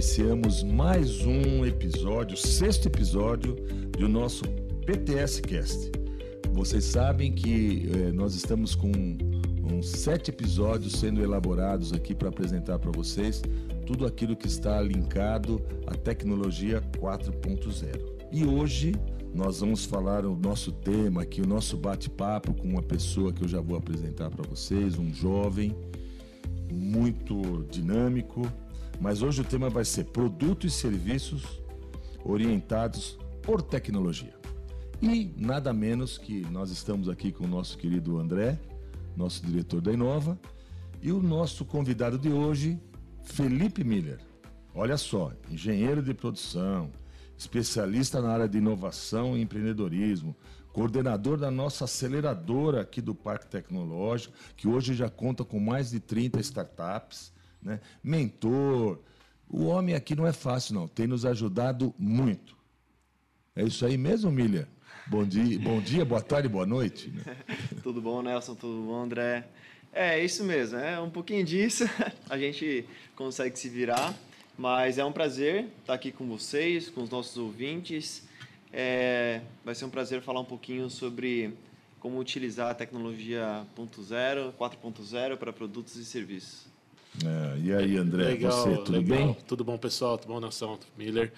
iniciamos 0.00 0.62
mais 0.62 1.20
um 1.26 1.62
episódio, 1.62 2.34
sexto 2.34 2.86
episódio 2.86 3.54
do 3.98 4.08
nosso 4.08 4.44
PTS 4.86 5.42
Cast. 5.42 5.92
Vocês 6.54 6.84
sabem 6.86 7.30
que 7.30 7.86
eh, 7.92 8.10
nós 8.10 8.34
estamos 8.34 8.74
com 8.74 8.90
uns 8.90 9.90
sete 9.90 10.30
episódios 10.30 10.94
sendo 10.94 11.22
elaborados 11.22 11.92
aqui 11.92 12.14
para 12.14 12.30
apresentar 12.30 12.78
para 12.78 12.90
vocês 12.90 13.42
tudo 13.86 14.06
aquilo 14.06 14.34
que 14.34 14.46
está 14.46 14.80
linkado 14.80 15.60
à 15.86 15.94
tecnologia 15.94 16.80
4.0. 16.98 18.00
E 18.32 18.46
hoje 18.46 18.94
nós 19.34 19.60
vamos 19.60 19.84
falar 19.84 20.24
o 20.24 20.34
nosso 20.34 20.72
tema 20.72 21.20
aqui, 21.20 21.42
o 21.42 21.46
nosso 21.46 21.76
bate-papo 21.76 22.54
com 22.54 22.66
uma 22.66 22.82
pessoa 22.82 23.34
que 23.34 23.44
eu 23.44 23.48
já 23.48 23.60
vou 23.60 23.76
apresentar 23.76 24.30
para 24.30 24.48
vocês, 24.48 24.98
um 24.98 25.12
jovem 25.12 25.76
muito 26.72 27.66
dinâmico, 27.70 28.50
mas 29.00 29.22
hoje 29.22 29.40
o 29.40 29.44
tema 29.44 29.70
vai 29.70 29.84
ser 29.84 30.04
produtos 30.04 30.74
e 30.74 30.76
serviços 30.76 31.60
orientados 32.22 33.18
por 33.42 33.62
tecnologia. 33.62 34.34
E 35.00 35.32
nada 35.38 35.72
menos 35.72 36.18
que 36.18 36.42
nós 36.50 36.70
estamos 36.70 37.08
aqui 37.08 37.32
com 37.32 37.44
o 37.44 37.48
nosso 37.48 37.78
querido 37.78 38.18
André, 38.18 38.60
nosso 39.16 39.44
diretor 39.44 39.80
da 39.80 39.90
Inova, 39.90 40.38
e 41.00 41.10
o 41.10 41.22
nosso 41.22 41.64
convidado 41.64 42.18
de 42.18 42.28
hoje, 42.28 42.78
Felipe 43.22 43.82
Miller. 43.82 44.20
Olha 44.74 44.98
só, 44.98 45.32
engenheiro 45.50 46.02
de 46.02 46.12
produção, 46.12 46.90
especialista 47.38 48.20
na 48.20 48.30
área 48.30 48.48
de 48.48 48.58
inovação 48.58 49.36
e 49.36 49.40
empreendedorismo, 49.40 50.36
coordenador 50.74 51.38
da 51.38 51.50
nossa 51.50 51.84
aceleradora 51.84 52.82
aqui 52.82 53.00
do 53.00 53.14
Parque 53.14 53.46
Tecnológico, 53.46 54.34
que 54.54 54.68
hoje 54.68 54.92
já 54.92 55.08
conta 55.08 55.42
com 55.42 55.58
mais 55.58 55.90
de 55.90 55.98
30 55.98 56.38
startups, 56.40 57.32
né? 57.62 57.80
mentor. 58.02 58.98
O 59.48 59.66
homem 59.66 59.94
aqui 59.94 60.14
não 60.14 60.26
é 60.26 60.32
fácil, 60.32 60.74
não, 60.74 60.86
tem 60.86 61.06
nos 61.06 61.24
ajudado 61.24 61.92
muito. 61.98 62.56
É 63.54 63.64
isso 63.64 63.84
aí 63.84 63.98
mesmo, 63.98 64.30
Milha? 64.30 64.68
Bom 65.06 65.24
dia, 65.24 65.58
bom 65.58 65.80
dia, 65.80 66.04
boa 66.04 66.22
tarde, 66.22 66.48
boa 66.48 66.64
noite. 66.64 67.12
tudo 67.82 68.00
bom, 68.00 68.22
Nelson? 68.22 68.54
Tudo 68.54 68.86
bom, 68.86 69.02
André? 69.02 69.44
É, 69.92 70.22
isso 70.22 70.44
mesmo, 70.44 70.78
é 70.78 71.00
um 71.00 71.10
pouquinho 71.10 71.44
disso. 71.44 71.84
A 72.30 72.38
gente 72.38 72.86
consegue 73.16 73.58
se 73.58 73.68
virar, 73.68 74.14
mas 74.56 74.98
é 74.98 75.04
um 75.04 75.10
prazer 75.10 75.66
estar 75.80 75.94
aqui 75.94 76.12
com 76.12 76.28
vocês, 76.28 76.88
com 76.88 77.02
os 77.02 77.10
nossos 77.10 77.36
ouvintes. 77.36 78.22
É, 78.72 79.40
vai 79.64 79.74
ser 79.74 79.84
um 79.84 79.90
prazer 79.90 80.22
falar 80.22 80.40
um 80.40 80.44
pouquinho 80.44 80.88
sobre 80.88 81.52
como 81.98 82.18
utilizar 82.18 82.70
a 82.70 82.74
tecnologia 82.74 83.66
0, 84.00 84.54
4.0 84.58 85.36
para 85.36 85.52
produtos 85.52 85.96
e 85.96 86.04
serviços. 86.04 86.69
É, 87.24 87.58
e 87.58 87.74
aí, 87.74 87.96
André, 87.96 88.24
legal, 88.24 88.52
você, 88.52 88.76
tudo 88.76 88.92
legal. 88.92 89.18
bem? 89.18 89.36
Tudo 89.46 89.64
bom, 89.64 89.76
pessoal? 89.76 90.16
Tudo 90.16 90.32
bom, 90.32 90.40
Nação? 90.40 90.78
Miller. 90.96 91.32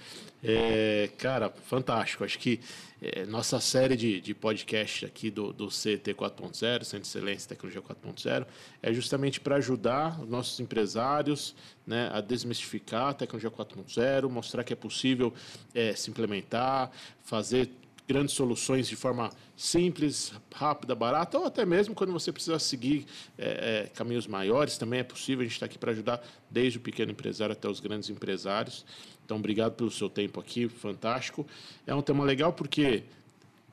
É, 0.44 1.08
cara, 1.18 1.50
fantástico. 1.50 2.24
Acho 2.24 2.38
que 2.38 2.60
é, 3.00 3.24
nossa 3.24 3.58
série 3.58 3.96
de, 3.96 4.20
de 4.20 4.34
podcast 4.34 5.06
aqui 5.06 5.30
do, 5.30 5.52
do 5.52 5.68
CT 5.68 6.14
4.0, 6.14 6.84
Centro 6.84 7.00
de 7.00 7.08
Excelência 7.08 7.46
e 7.46 7.48
Tecnologia 7.48 7.82
4.0, 7.82 8.46
é 8.82 8.92
justamente 8.92 9.40
para 9.40 9.56
ajudar 9.56 10.20
os 10.20 10.28
nossos 10.28 10.60
empresários 10.60 11.54
né, 11.86 12.10
a 12.12 12.20
desmistificar 12.20 13.08
a 13.08 13.14
tecnologia 13.14 13.50
4.0, 13.50 14.28
mostrar 14.28 14.62
que 14.62 14.72
é 14.72 14.76
possível 14.76 15.32
é, 15.74 15.94
se 15.94 16.10
implementar, 16.10 16.90
fazer 17.24 17.70
grandes 18.06 18.34
soluções 18.34 18.88
de 18.88 18.96
forma 18.96 19.30
simples, 19.56 20.32
rápida, 20.54 20.94
barata, 20.94 21.38
ou 21.38 21.46
até 21.46 21.64
mesmo 21.64 21.94
quando 21.94 22.12
você 22.12 22.32
precisa 22.32 22.58
seguir 22.58 23.06
é, 23.38 23.84
é, 23.84 23.90
caminhos 23.94 24.26
maiores, 24.26 24.76
também 24.76 25.00
é 25.00 25.04
possível. 25.04 25.40
A 25.40 25.44
gente 25.44 25.54
está 25.54 25.66
aqui 25.66 25.78
para 25.78 25.92
ajudar 25.92 26.22
desde 26.50 26.78
o 26.78 26.80
pequeno 26.80 27.12
empresário 27.12 27.52
até 27.52 27.68
os 27.68 27.80
grandes 27.80 28.10
empresários. 28.10 28.84
Então, 29.24 29.36
obrigado 29.36 29.74
pelo 29.74 29.90
seu 29.90 30.10
tempo 30.10 30.40
aqui, 30.40 30.68
fantástico. 30.68 31.46
É 31.86 31.94
um 31.94 32.02
tema 32.02 32.24
legal 32.24 32.52
porque 32.52 33.04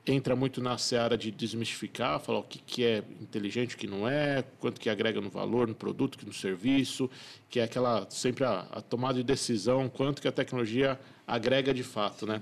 entra 0.06 0.36
muito 0.36 0.62
na 0.62 0.78
seara 0.78 1.18
de 1.18 1.32
desmistificar, 1.32 2.20
falar 2.20 2.40
o 2.40 2.44
que, 2.44 2.60
que 2.60 2.84
é 2.84 3.04
inteligente, 3.22 3.76
o 3.76 3.78
que 3.78 3.88
não 3.88 4.08
é, 4.08 4.44
quanto 4.60 4.80
que 4.80 4.90
agrega 4.90 5.20
no 5.20 5.30
valor, 5.30 5.68
no 5.68 5.76
produto, 5.76 6.18
que 6.18 6.26
no 6.26 6.34
serviço, 6.34 7.10
que 7.50 7.60
é 7.60 7.64
aquela 7.64 8.08
sempre 8.10 8.44
a, 8.44 8.62
a 8.72 8.82
tomada 8.82 9.16
de 9.16 9.24
decisão, 9.24 9.90
quanto 9.90 10.22
que 10.22 10.28
a 10.28 10.32
tecnologia 10.32 11.00
agrega 11.28 11.74
de 11.74 11.84
fato, 11.84 12.26
né? 12.26 12.42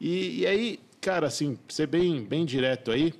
E, 0.00 0.40
e 0.40 0.46
aí 0.46 0.80
cara, 1.08 1.26
assim, 1.26 1.58
ser 1.70 1.86
bem, 1.86 2.22
bem 2.22 2.44
direto 2.44 2.90
aí, 2.90 3.14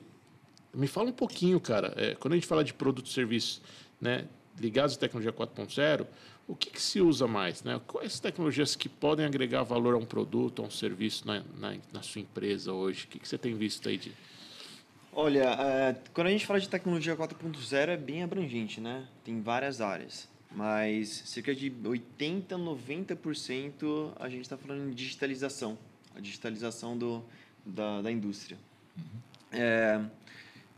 me 0.74 0.86
fala 0.86 1.08
um 1.08 1.12
pouquinho, 1.12 1.58
cara, 1.58 1.94
é, 1.96 2.14
quando 2.16 2.34
a 2.34 2.36
gente 2.36 2.46
fala 2.46 2.62
de 2.62 2.74
produto 2.74 3.06
e 3.06 3.08
serviço, 3.08 3.62
né, 3.98 4.26
ligados 4.60 4.94
à 4.94 4.98
tecnologia 4.98 5.32
4.0, 5.32 6.06
o 6.46 6.54
que, 6.54 6.68
que, 6.68 6.82
se 6.82 7.00
usa 7.00 7.26
mais? 7.26 7.62
Né? 7.62 7.80
Quais 7.86 8.20
tecnologias 8.20 8.76
que 8.76 8.90
podem 8.90 9.24
agregar 9.24 9.62
valor 9.62 9.94
a 9.94 9.96
um 9.96 10.04
produto, 10.04 10.60
a 10.60 10.66
um 10.66 10.70
serviço 10.70 11.26
na, 11.26 11.42
na, 11.58 11.76
na 11.90 12.02
sua 12.02 12.20
empresa 12.20 12.74
hoje? 12.74 13.06
O 13.06 13.08
que, 13.08 13.18
que, 13.20 13.26
você 13.26 13.38
tem 13.38 13.56
visto 13.56 13.88
aí 13.88 13.96
de... 13.96 14.12
Olha, 15.10 15.44
é, 15.44 15.96
quando 16.12 16.26
a 16.26 16.30
gente 16.30 16.44
fala 16.44 16.60
de 16.60 16.68
tecnologia 16.68 17.16
4.0 17.16 17.88
é 17.88 17.96
bem 17.96 18.22
abrangente, 18.22 18.82
né? 18.82 19.08
Tem 19.24 19.40
várias 19.40 19.80
áreas, 19.80 20.28
mas 20.54 21.08
cerca 21.08 21.54
de 21.54 21.72
80, 21.82 22.54
90% 22.54 24.12
a 24.20 24.28
gente 24.28 24.42
está 24.42 24.58
falando 24.58 24.90
em 24.90 24.92
digitalização. 24.92 25.78
A 26.14 26.20
digitalização 26.20 26.98
do, 26.98 27.24
da, 27.68 28.02
da 28.02 28.10
indústria. 28.10 28.58
Uhum. 28.96 29.20
É, 29.52 30.00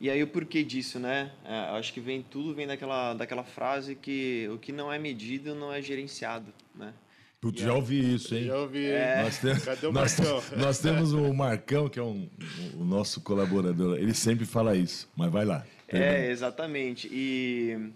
e 0.01 0.09
aí 0.09 0.23
o 0.23 0.27
porquê 0.27 0.65
disso, 0.65 0.99
né? 0.99 1.31
É, 1.45 1.55
acho 1.79 1.93
que 1.93 2.01
vem 2.01 2.23
tudo 2.23 2.55
vem 2.55 2.67
daquela, 2.67 3.15
daquela 3.15 3.45
frase 3.45 3.95
que 3.95 4.49
o 4.53 4.59
que 4.59 4.73
não 4.73 4.93
é 4.93 4.99
medido 4.99 5.55
não 5.55 5.73
é 5.73 5.83
gerenciado, 5.83 6.53
né? 6.75 6.93
Putz, 7.41 7.63
já 7.63 7.73
ouvi 7.73 8.15
isso, 8.15 8.35
hein? 8.35 8.45
Já 8.45 8.59
ouvi. 8.59 8.87
É... 8.87 9.23
Nós, 9.23 9.39
temos, 9.39 9.65
Cadê 9.65 9.87
o 9.87 9.93
nós, 9.93 10.17
nós, 10.59 10.79
temos 10.79 11.13
o 11.15 11.33
Marcão, 11.33 11.89
que 11.89 11.99
é 11.99 12.03
um, 12.03 12.29
o 12.75 12.85
nosso 12.85 13.23
colaborador. 13.23 13.97
Ele 13.97 14.13
sempre 14.13 14.45
fala 14.45 14.77
isso, 14.77 15.09
mas 15.17 15.33
vai 15.33 15.47
lá. 15.47 15.65
É, 15.89 16.31
exatamente. 16.31 17.09
E, 17.11 17.93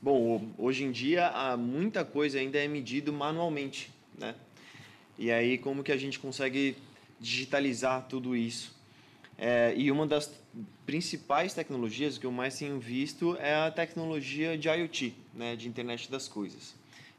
bom, 0.00 0.50
hoje 0.56 0.84
em 0.84 0.90
dia, 0.90 1.28
há 1.28 1.58
muita 1.58 2.06
coisa 2.06 2.38
ainda 2.38 2.58
é 2.58 2.66
medido 2.66 3.12
manualmente, 3.12 3.92
né? 4.18 4.34
E 5.18 5.30
aí, 5.30 5.58
como 5.58 5.82
que 5.82 5.92
a 5.92 5.96
gente 5.96 6.18
consegue 6.18 6.74
digitalizar 7.20 8.06
tudo 8.08 8.36
isso. 8.36 8.74
É, 9.38 9.74
e 9.76 9.90
uma 9.90 10.06
das 10.06 10.32
principais 10.86 11.52
tecnologias 11.52 12.16
que 12.16 12.24
eu 12.24 12.32
mais 12.32 12.58
tenho 12.58 12.78
visto 12.80 13.36
é 13.36 13.54
a 13.54 13.70
tecnologia 13.70 14.56
de 14.56 14.68
IoT, 14.68 15.14
né, 15.34 15.56
de 15.56 15.68
internet 15.68 16.10
das 16.10 16.26
coisas, 16.26 16.74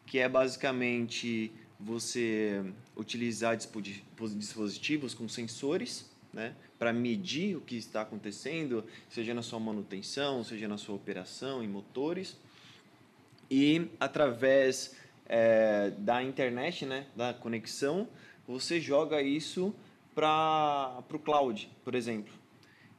que 0.05 0.17
é 0.17 0.27
basicamente 0.27 1.51
você 1.79 2.63
utilizar 2.95 3.55
dispositivos 3.55 5.13
com 5.13 5.27
sensores 5.27 6.09
né, 6.33 6.55
para 6.79 6.91
medir 6.91 7.55
o 7.55 7.61
que 7.61 7.75
está 7.75 8.01
acontecendo, 8.01 8.83
seja 9.09 9.33
na 9.33 9.43
sua 9.43 9.59
manutenção, 9.59 10.43
seja 10.43 10.67
na 10.67 10.77
sua 10.77 10.95
operação, 10.95 11.63
em 11.63 11.67
motores, 11.67 12.35
e 13.49 13.89
através 13.99 14.95
é, 15.27 15.91
da 15.97 16.23
internet, 16.23 16.85
né, 16.85 17.05
da 17.15 17.33
conexão, 17.33 18.07
você 18.47 18.79
joga 18.79 19.21
isso 19.21 19.73
para 20.17 21.03
o 21.13 21.19
cloud, 21.19 21.69
por 21.83 21.93
exemplo. 21.93 22.33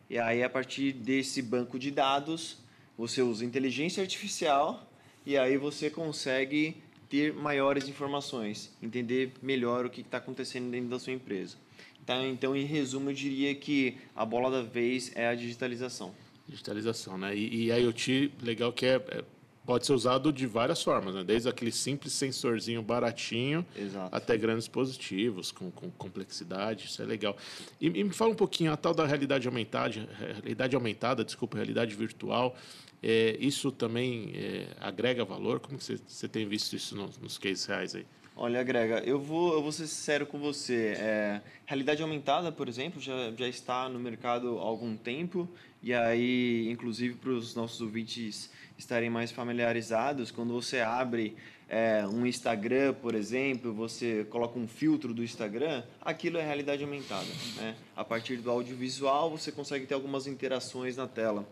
E 0.08 0.16
aí, 0.20 0.40
a 0.44 0.48
partir 0.48 0.92
desse 0.92 1.42
banco 1.42 1.76
de 1.76 1.90
dados, 1.90 2.58
você 2.96 3.20
usa 3.22 3.44
inteligência 3.44 4.00
artificial 4.00 4.88
e 5.26 5.36
aí 5.36 5.56
você 5.56 5.90
consegue 5.90 6.76
ter 7.10 7.32
maiores 7.32 7.88
informações, 7.88 8.72
entender 8.80 9.32
melhor 9.42 9.84
o 9.84 9.90
que 9.90 10.02
está 10.02 10.18
acontecendo 10.18 10.70
dentro 10.70 10.90
da 10.90 10.98
sua 11.00 11.12
empresa. 11.12 11.56
Então, 12.04 12.24
então, 12.24 12.56
em 12.56 12.64
resumo, 12.64 13.10
eu 13.10 13.14
diria 13.14 13.52
que 13.52 13.96
a 14.14 14.24
bola 14.24 14.48
da 14.48 14.62
vez 14.62 15.10
é 15.16 15.26
a 15.26 15.34
digitalização. 15.34 16.14
Digitalização, 16.48 17.18
né? 17.18 17.36
E, 17.36 17.66
e 17.66 17.72
IoT, 17.72 18.32
legal 18.40 18.72
que 18.72 18.86
é, 18.86 18.94
é 18.94 19.24
pode 19.68 19.84
ser 19.84 19.92
usado 19.92 20.32
de 20.32 20.46
várias 20.46 20.82
formas, 20.82 21.14
né? 21.14 21.22
desde 21.22 21.46
aquele 21.46 21.70
simples 21.70 22.14
sensorzinho 22.14 22.80
baratinho 22.80 23.66
Exato. 23.76 24.16
até 24.16 24.34
grandes 24.34 24.64
dispositivos 24.64 25.52
com, 25.52 25.70
com, 25.70 25.90
complexidade, 25.90 26.86
isso 26.86 27.02
é 27.02 27.04
legal. 27.04 27.36
E, 27.78 27.86
e, 27.88 28.02
me 28.02 28.14
fala 28.14 28.30
um 28.30 28.34
pouquinho 28.34 28.72
a 28.72 28.78
tal 28.78 28.94
da 28.94 29.04
realidade 29.04 29.46
aumentada, 29.46 30.08
realidade 30.36 30.74
aumentada, 30.74 31.22
desculpa, 31.22 31.58
realidade 31.58 31.94
virtual. 31.94 32.56
É, 33.02 33.36
isso 33.38 33.70
também 33.70 34.32
é, 34.36 34.68
agrega 34.80 35.22
valor? 35.22 35.60
Como 35.60 35.78
você, 35.78 36.28
tem 36.28 36.48
visto 36.48 36.74
isso 36.74 36.96
nos, 36.96 37.18
nos 37.18 37.36
cases 37.36 37.66
reais 37.66 37.94
aí? 37.94 38.06
Olha, 38.34 38.62
Grega, 38.62 39.00
eu 39.00 39.20
vou, 39.20 39.52
eu 39.52 39.62
vou 39.62 39.70
ser 39.70 39.86
sincero 39.86 40.24
com 40.24 40.38
você. 40.38 40.94
É, 40.96 41.42
realidade 41.66 42.00
aumentada, 42.00 42.50
por 42.50 42.70
exemplo, 42.70 43.02
já, 43.02 43.32
já 43.36 43.46
está 43.46 43.86
no 43.86 43.98
mercado 43.98 44.58
há 44.60 44.62
algum 44.62 44.96
tempo. 44.96 45.46
E 45.82 45.92
aí, 45.92 46.70
inclusive, 46.70 47.16
para 47.16 47.32
os 47.32 47.54
nossos 47.54 47.82
ouvintes 47.82 48.50
estarem 48.78 49.10
mais 49.10 49.32
familiarizados, 49.32 50.30
quando 50.30 50.52
você 50.52 50.80
abre 50.80 51.36
é, 51.68 52.06
um 52.06 52.24
Instagram, 52.24 52.94
por 52.94 53.14
exemplo, 53.14 53.74
você 53.74 54.24
coloca 54.30 54.58
um 54.58 54.68
filtro 54.68 55.12
do 55.12 55.22
Instagram, 55.22 55.82
aquilo 56.00 56.38
é 56.38 56.46
realidade 56.46 56.84
aumentada. 56.84 57.26
Né? 57.56 57.74
A 57.96 58.04
partir 58.04 58.36
do 58.36 58.50
audiovisual, 58.50 59.30
você 59.30 59.50
consegue 59.50 59.84
ter 59.84 59.94
algumas 59.94 60.26
interações 60.28 60.96
na 60.96 61.08
tela. 61.08 61.46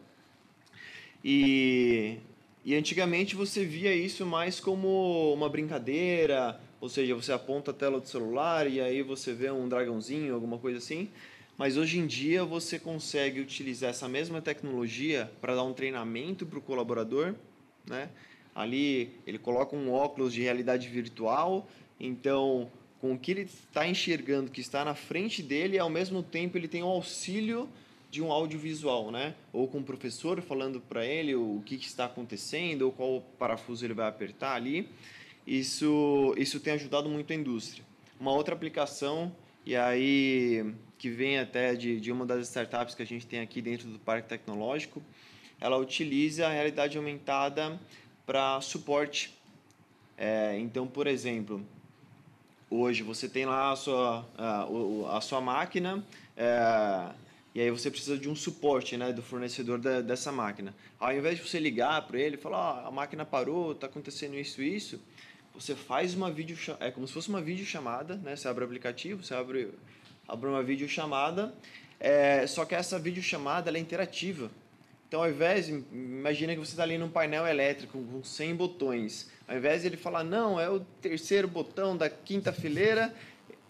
E, 1.23 2.19
e 2.65 2.75
antigamente 2.77 3.35
você 3.35 3.65
via 3.65 3.95
isso 3.95 4.25
mais 4.25 4.61
como 4.61 5.35
uma 5.35 5.49
brincadeira, 5.49 6.61
ou 6.81 6.89
seja, 6.89 7.15
você 7.15 7.33
aponta 7.33 7.73
a 7.73 7.75
tela 7.75 8.01
do 8.01 8.07
celular 8.07 8.71
e 8.71 8.81
aí 8.81 9.03
você 9.03 9.33
vê 9.33 9.51
um 9.51 9.69
dragãozinho, 9.69 10.33
alguma 10.33 10.59
coisa 10.59 10.79
assim. 10.79 11.09
Mas 11.59 11.77
hoje 11.77 11.99
em 11.99 12.07
dia 12.07 12.45
você 12.45 12.79
consegue 12.79 13.41
utilizar 13.41 13.91
essa 13.91 14.09
mesma 14.09 14.43
tecnologia 14.43 15.31
para 15.41 15.55
dar 15.55 15.63
um 15.63 15.73
treinamento 15.73 16.45
para 16.45 16.59
o 16.59 16.63
colaborador, 16.63 17.35
né? 17.87 18.11
Ali 18.55 19.11
ele 19.27 19.39
coloca 19.39 19.75
um 19.75 19.93
óculos 19.93 20.33
de 20.33 20.43
realidade 20.43 20.89
virtual, 20.89 21.69
então 21.99 22.71
com 23.01 23.15
o 23.15 23.19
que 23.19 23.31
ele 23.31 23.43
está 23.43 23.87
enxergando 23.87 24.51
que 24.51 24.61
está 24.61 24.85
na 24.85 24.95
frente 24.95 25.43
dele, 25.43 25.79
ao 25.79 25.91
mesmo 25.91 26.23
tempo 26.23 26.57
ele 26.57 26.69
tem 26.69 26.83
o 26.83 26.87
auxílio 26.87 27.69
de 28.11 28.23
um 28.23 28.33
audiovisual, 28.33 29.11
né? 29.11 29.35
Ou 29.53 29.69
com 29.69 29.79
o 29.79 29.83
professor 29.83 30.41
falando 30.41 30.81
para 30.81 31.05
ele 31.05 31.35
o 31.35 31.63
que, 31.65 31.77
que, 31.77 31.87
está 31.87 32.07
acontecendo, 32.07 32.83
ou 32.83 32.93
qual 32.93 33.23
parafuso 33.39 33.85
ele 33.85 33.95
vai 33.95 34.09
apertar 34.09 34.55
ali. 34.55 34.89
Isso, 35.47 36.35
isso 36.37 36.61
tem 36.61 36.75
ajudado 36.75 37.09
muito 37.09 37.33
a 37.33 37.37
indústria. 37.37 37.85
Uma 38.19 38.33
outra 38.33 38.55
aplicação, 38.55 39.35
e 39.65 39.77
aí 39.77 40.65
que 40.99 41.11
vem 41.11 41.39
até 41.39 41.75
de, 41.75 42.01
de 42.01 42.11
uma 42.11 42.25
das 42.25 42.49
startups 42.49 42.95
que 42.95 43.03
a 43.03 43.07
gente 43.07 43.27
tem 43.27 43.41
aqui 43.41 43.61
dentro 43.61 43.89
do 43.89 43.99
Parque 43.99 44.29
Tecnológico, 44.29 45.03
ela 45.61 45.77
utiliza 45.77 46.47
a 46.47 46.51
realidade 46.51 46.97
aumentada 46.97 47.79
para 48.25 48.61
suporte. 48.61 49.35
É, 50.17 50.59
então, 50.59 50.87
por 50.87 51.07
exemplo, 51.07 51.65
hoje 52.71 53.03
você 53.03 53.29
tem 53.29 53.45
lá 53.45 53.73
a 53.73 53.77
sua, 53.77 54.27
a, 54.37 55.17
a 55.17 55.21
sua 55.21 55.41
máquina, 55.41 56.05
é, 56.37 57.11
e 57.55 57.61
aí 57.61 57.71
você 57.71 57.91
precisa 57.91 58.19
de 58.19 58.29
um 58.29 58.35
suporte 58.35 58.97
né, 58.97 59.13
do 59.13 59.23
fornecedor 59.23 59.79
da, 59.79 60.01
dessa 60.01 60.31
máquina. 60.31 60.75
Ao 60.99 61.11
invés 61.11 61.39
de 61.39 61.49
você 61.49 61.59
ligar 61.59 62.07
para 62.07 62.19
ele 62.19 62.37
e 62.37 62.39
falar, 62.39 62.85
oh, 62.85 62.89
a 62.89 62.91
máquina 62.91 63.25
parou, 63.25 63.73
está 63.73 63.87
acontecendo 63.87 64.35
isso 64.35 64.63
isso, 64.63 65.01
você 65.55 65.75
faz 65.75 66.15
uma 66.15 66.31
vídeo 66.31 66.57
é 66.81 66.91
como 66.91 67.07
se 67.09 67.15
fosse 67.15 67.31
uma 67.31 67.41
videochamada, 67.41 68.17
né? 68.17 68.37
Você 68.37 68.47
abre 68.47 68.63
o 68.63 68.67
aplicativo, 68.67 69.25
você 69.25 69.35
abre, 69.35 69.71
abre 70.29 70.49
uma 70.49 70.63
videochamada, 70.63 71.55
é, 71.99 72.47
só 72.47 72.65
que 72.65 72.75
essa 72.75 72.99
videochamada 72.99 73.71
ela 73.71 73.79
é 73.79 73.81
interativa. 73.81 74.51
Então, 75.09 75.23
ao 75.23 75.31
invés, 75.31 75.69
imagina 75.69 76.53
que 76.53 76.59
você 76.59 76.73
está 76.73 76.83
ali 76.83 76.99
num 76.99 77.09
painel 77.09 77.47
elétrico 77.47 77.99
com 77.99 78.25
100 78.25 78.57
botões. 78.57 79.31
Ao 79.47 79.57
invés 79.57 79.83
de 79.83 79.89
ele 79.89 79.97
falar, 79.97 80.25
não, 80.25 80.59
é 80.59 80.69
o 80.69 80.81
terceiro 81.01 81.47
botão 81.47 81.97
da 81.97 82.11
quinta 82.11 82.53
fileira, 82.53 83.15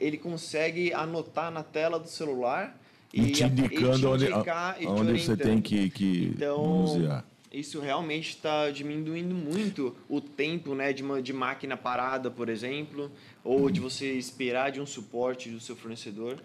ele 0.00 0.16
consegue 0.16 0.92
anotar 0.94 1.50
na 1.50 1.62
tela 1.62 1.98
do 1.98 2.08
celular 2.08 2.78
e, 3.12 3.22
e 3.22 3.32
te 3.32 3.44
indicando 3.44 3.96
e 3.96 3.98
te 3.98 4.06
onde, 4.06 4.86
onde 4.86 5.22
você 5.22 5.36
tem 5.36 5.60
que, 5.60 5.90
que 5.90 6.32
então, 6.34 6.64
manusear. 6.64 7.24
Isso 7.52 7.80
realmente 7.80 8.30
está 8.30 8.70
diminuindo 8.70 9.34
muito 9.34 9.94
o 10.08 10.20
tempo 10.20 10.74
né, 10.74 10.92
de, 10.92 11.02
uma, 11.02 11.22
de 11.22 11.32
máquina 11.32 11.76
parada, 11.76 12.30
por 12.30 12.48
exemplo, 12.48 13.10
ou 13.44 13.70
de 13.70 13.80
você 13.80 14.12
esperar 14.12 14.72
de 14.72 14.80
um 14.80 14.86
suporte 14.86 15.48
do 15.48 15.60
seu 15.60 15.76
fornecedor. 15.76 16.38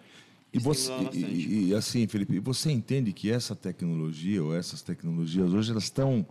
E 0.53 0.59
você, 0.59 0.91
e, 1.13 1.69
e, 1.69 1.75
assim, 1.75 2.07
Felipe, 2.07 2.39
você 2.39 2.71
entende 2.71 3.13
que 3.13 3.31
essa 3.31 3.55
tecnologia 3.55 4.43
ou 4.43 4.55
essas 4.55 4.81
tecnologias 4.81 5.51
hoje 5.53 5.71
elas 5.71 5.85
estão 5.85 6.25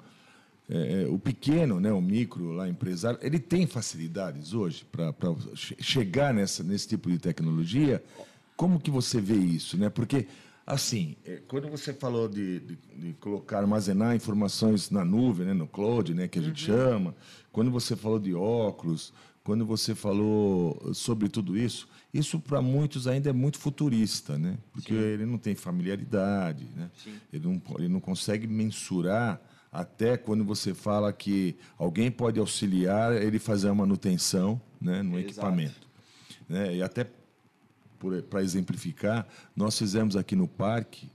é, 0.68 1.02
é, 1.02 1.08
o 1.08 1.18
pequeno, 1.18 1.80
né, 1.80 1.92
o 1.92 2.00
micro 2.00 2.52
lá 2.52 2.68
empresário, 2.68 3.18
ele 3.22 3.40
tem 3.40 3.66
facilidades 3.66 4.52
hoje 4.54 4.84
para 4.84 5.12
chegar 5.54 6.32
nessa 6.32 6.62
nesse 6.62 6.86
tipo 6.86 7.10
de 7.10 7.18
tecnologia. 7.18 8.02
Como 8.56 8.78
que 8.78 8.90
você 8.90 9.20
vê 9.20 9.34
isso, 9.34 9.76
né? 9.78 9.88
Porque 9.88 10.26
assim, 10.74 11.16
é, 11.24 11.40
quando 11.48 11.68
você 11.68 11.92
falou 11.92 12.28
de, 12.28 12.60
de, 12.60 12.76
de, 12.76 13.12
colocar, 13.14 13.58
armazenar 13.58 14.14
informações 14.14 14.90
na 14.90 15.04
nuvem, 15.04 15.46
né, 15.46 15.52
no 15.52 15.66
cloud, 15.66 16.14
né, 16.14 16.28
que 16.28 16.38
a 16.38 16.42
gente 16.42 16.70
uhum. 16.70 16.76
chama, 16.76 17.14
quando 17.52 17.70
você 17.70 17.96
falou 17.96 18.18
de 18.18 18.34
óculos, 18.34 19.12
quando 19.42 19.66
você 19.66 19.94
falou 19.94 20.92
sobre 20.94 21.28
tudo 21.28 21.56
isso, 21.56 21.88
isso 22.12 22.38
para 22.38 22.60
muitos 22.60 23.06
ainda 23.06 23.30
é 23.30 23.32
muito 23.32 23.58
futurista, 23.58 24.38
né? 24.38 24.58
Porque 24.72 24.92
Sim. 24.92 25.00
ele 25.00 25.24
não 25.24 25.38
tem 25.38 25.54
familiaridade, 25.54 26.68
né? 26.76 26.90
Ele 27.32 27.46
não, 27.46 27.62
ele 27.78 27.88
não 27.88 28.00
consegue 28.00 28.46
mensurar 28.46 29.40
até 29.72 30.16
quando 30.16 30.44
você 30.44 30.74
fala 30.74 31.12
que 31.12 31.56
alguém 31.78 32.10
pode 32.10 32.38
auxiliar 32.38 33.14
ele 33.14 33.38
fazer 33.38 33.68
a 33.68 33.74
manutenção 33.74 34.60
né, 34.80 35.02
no 35.02 35.18
Exato. 35.18 35.30
equipamento. 35.30 35.88
Né? 36.48 36.76
E 36.76 36.82
até 36.82 37.06
para 38.28 38.42
exemplificar, 38.42 39.26
nós 39.54 39.78
fizemos 39.78 40.16
aqui 40.16 40.34
no 40.34 40.48
parque 40.48 41.10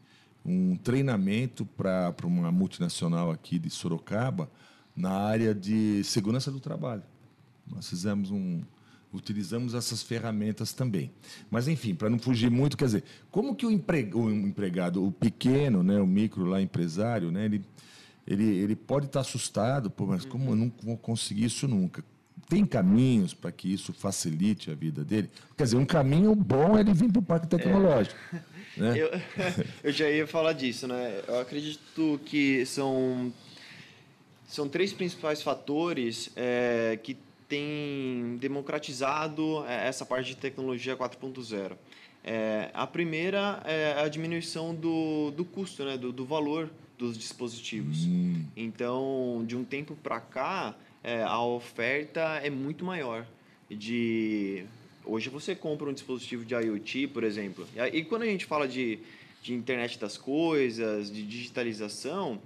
um 0.45 0.75
treinamento 0.75 1.65
para 1.65 2.13
uma 2.23 2.51
multinacional 2.51 3.31
aqui 3.31 3.57
de 3.57 3.69
Sorocaba 3.69 4.49
na 4.95 5.11
área 5.11 5.55
de 5.55 6.03
segurança 6.03 6.51
do 6.51 6.59
trabalho. 6.59 7.03
Nós 7.67 7.89
fizemos 7.89 8.29
um, 8.29 8.61
utilizamos 9.11 9.73
essas 9.73 10.03
ferramentas 10.03 10.71
também. 10.71 11.11
Mas, 11.49 11.67
enfim, 11.67 11.95
para 11.95 12.09
não 12.09 12.19
fugir 12.19 12.51
muito, 12.51 12.77
quer 12.77 12.85
dizer, 12.85 13.03
como 13.31 13.55
que 13.55 13.65
o, 13.65 13.71
empregado, 13.71 15.03
o 15.03 15.11
pequeno, 15.11 15.81
né, 15.81 15.99
o 15.99 16.05
micro 16.05 16.45
lá, 16.45 16.61
empresário, 16.61 17.31
né, 17.31 17.45
ele, 17.45 17.65
ele, 18.27 18.43
ele 18.43 18.75
pode 18.75 19.07
estar 19.07 19.21
assustado, 19.21 19.89
Pô, 19.89 20.05
mas 20.05 20.25
como 20.25 20.51
eu 20.51 20.55
não 20.55 20.71
vou 20.83 20.97
conseguir 20.97 21.45
isso 21.45 21.67
nunca? 21.67 22.03
Tem 22.47 22.65
caminhos 22.65 23.33
para 23.33 23.51
que 23.51 23.71
isso 23.71 23.91
facilite 23.91 24.69
a 24.69 24.75
vida 24.75 25.03
dele? 25.03 25.29
Quer 25.57 25.63
dizer, 25.63 25.77
um 25.77 25.85
caminho 25.85 26.35
bom 26.35 26.77
é 26.77 26.81
ele 26.81 26.93
vir 26.93 27.11
para 27.11 27.19
o 27.19 27.23
parque 27.23 27.47
tecnológico. 27.47 28.15
É. 28.33 28.55
Né? 28.77 28.93
Eu, 28.97 29.09
eu 29.85 29.91
já 29.91 30.09
ia 30.09 30.27
falar 30.27 30.53
disso, 30.53 30.87
né? 30.87 31.21
Eu 31.27 31.39
acredito 31.39 32.19
que 32.25 32.65
são, 32.65 33.31
são 34.47 34.67
três 34.67 34.91
principais 34.91 35.41
fatores 35.41 36.29
é, 36.35 36.99
que 37.01 37.17
tem 37.47 38.37
democratizado 38.39 39.63
é, 39.65 39.87
essa 39.87 40.05
parte 40.05 40.27
de 40.27 40.37
tecnologia 40.37 40.95
4.0. 40.95 41.77
É, 42.23 42.71
a 42.73 42.87
primeira 42.87 43.61
é 43.65 44.01
a 44.01 44.07
diminuição 44.07 44.73
do, 44.73 45.31
do 45.31 45.45
custo, 45.45 45.85
né, 45.85 45.95
do, 45.95 46.11
do 46.11 46.25
valor 46.25 46.71
dos 46.97 47.17
dispositivos. 47.17 48.05
Hum. 48.05 48.45
Então, 48.55 49.43
de 49.45 49.55
um 49.55 49.63
tempo 49.63 49.95
para 50.01 50.19
cá, 50.19 50.75
é, 51.05 51.21
a 51.21 51.39
oferta 51.39 52.19
é 52.43 52.49
muito 52.49 52.83
maior. 52.83 53.27
De 53.69 54.65
hoje 55.05 55.29
você 55.29 55.53
compra 55.53 55.87
um 55.87 55.93
dispositivo 55.93 56.43
de 56.43 56.55
IoT, 56.55 57.07
por 57.07 57.23
exemplo. 57.23 57.67
E, 57.93 58.03
quando 58.03 58.23
a 58.23 58.25
gente 58.25 58.45
fala 58.45 58.67
de, 58.67 58.97
de 59.43 59.53
internet 59.53 59.99
das 59.99 60.17
coisas, 60.17 61.11
de 61.11 61.23
digitalização, 61.23 62.41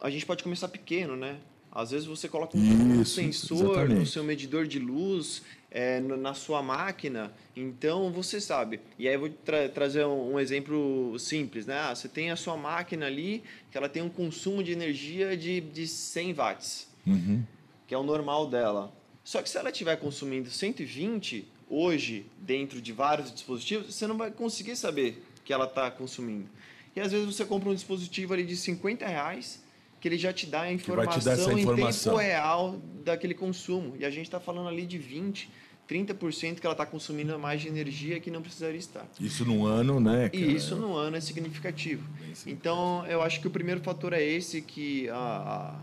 a 0.00 0.08
gente 0.08 0.24
pode 0.24 0.42
começar 0.42 0.68
pequeno, 0.68 1.14
né? 1.14 1.38
Às 1.70 1.90
vezes 1.90 2.06
você 2.06 2.26
coloca 2.26 2.56
um 2.56 3.02
isso, 3.02 3.14
sensor 3.14 3.88
no 3.88 4.04
seu 4.04 4.24
medidor 4.24 4.66
de 4.66 4.78
luz 4.78 5.42
é, 5.70 6.00
na 6.00 6.34
sua 6.34 6.62
máquina, 6.62 7.32
então 7.54 8.10
você 8.10 8.40
sabe. 8.40 8.80
E 8.98 9.06
aí 9.06 9.14
eu 9.14 9.20
vou 9.20 9.28
tra 9.28 9.68
trazer 9.68 10.04
um, 10.04 10.32
um, 10.32 10.40
exemplo 10.40 11.16
simples, 11.18 11.66
né? 11.66 11.78
Ah, 11.78 11.94
você 11.94 12.08
tem 12.08 12.30
a 12.30 12.36
sua 12.36 12.56
máquina 12.56 13.06
ali, 13.06 13.44
que 13.70 13.78
ela 13.78 13.88
tem 13.88 14.02
um 14.02 14.08
consumo 14.08 14.64
de 14.64 14.72
energia 14.72 15.36
de, 15.36 15.60
de 15.60 15.86
100 15.86 16.32
watts, 16.32 16.89
uhum. 17.06 17.42
que 17.86 17.94
é 17.94 17.98
o 17.98 18.02
normal 18.02 18.48
dela. 18.48 18.92
Só 19.24 19.42
que 19.42 19.48
se 19.48 19.58
ela 19.58 19.70
estiver 19.70 19.96
consumindo 19.96 20.50
120 20.50 21.46
hoje 21.68 22.26
dentro 22.38 22.80
de 22.80 22.92
vários 22.92 23.32
dispositivos, 23.32 23.94
você 23.94 24.06
não 24.06 24.16
vai 24.16 24.30
conseguir 24.30 24.76
saber 24.76 25.24
que 25.44 25.52
ela 25.52 25.66
está 25.66 25.90
consumindo. 25.90 26.48
E 26.94 27.00
às 27.00 27.12
vezes 27.12 27.26
você 27.26 27.44
compra 27.44 27.70
um 27.70 27.74
dispositivo 27.74 28.32
ali 28.32 28.44
de 28.44 28.56
50 28.56 29.06
reais 29.06 29.62
que 30.00 30.08
ele 30.08 30.16
já 30.16 30.32
te 30.32 30.46
dá 30.46 30.62
a 30.62 30.72
informação, 30.72 31.58
informação. 31.58 32.14
em 32.14 32.16
tempo 32.16 32.16
real 32.16 32.80
daquele 33.04 33.34
consumo. 33.34 33.94
E 33.98 34.04
a 34.04 34.10
gente 34.10 34.24
está 34.24 34.40
falando 34.40 34.68
ali 34.68 34.86
de 34.86 34.96
20, 34.96 35.50
30% 35.88 36.58
que 36.58 36.66
ela 36.66 36.72
está 36.72 36.86
consumindo 36.86 37.38
mais 37.38 37.60
de 37.60 37.68
energia 37.68 38.18
que 38.18 38.30
não 38.30 38.40
precisaria 38.40 38.78
estar. 38.78 39.06
Isso 39.20 39.44
num 39.44 39.66
ano, 39.66 40.00
né? 40.00 40.30
Cara? 40.30 40.42
E 40.42 40.56
isso 40.56 40.74
num 40.74 40.94
ano 40.94 41.16
é 41.16 41.20
significativo. 41.20 42.08
Então, 42.46 43.04
eu 43.06 43.20
acho 43.20 43.40
que 43.40 43.46
o 43.46 43.50
primeiro 43.50 43.82
fator 43.82 44.14
é 44.14 44.22
esse, 44.22 44.62
que 44.62 45.08
a, 45.10 45.78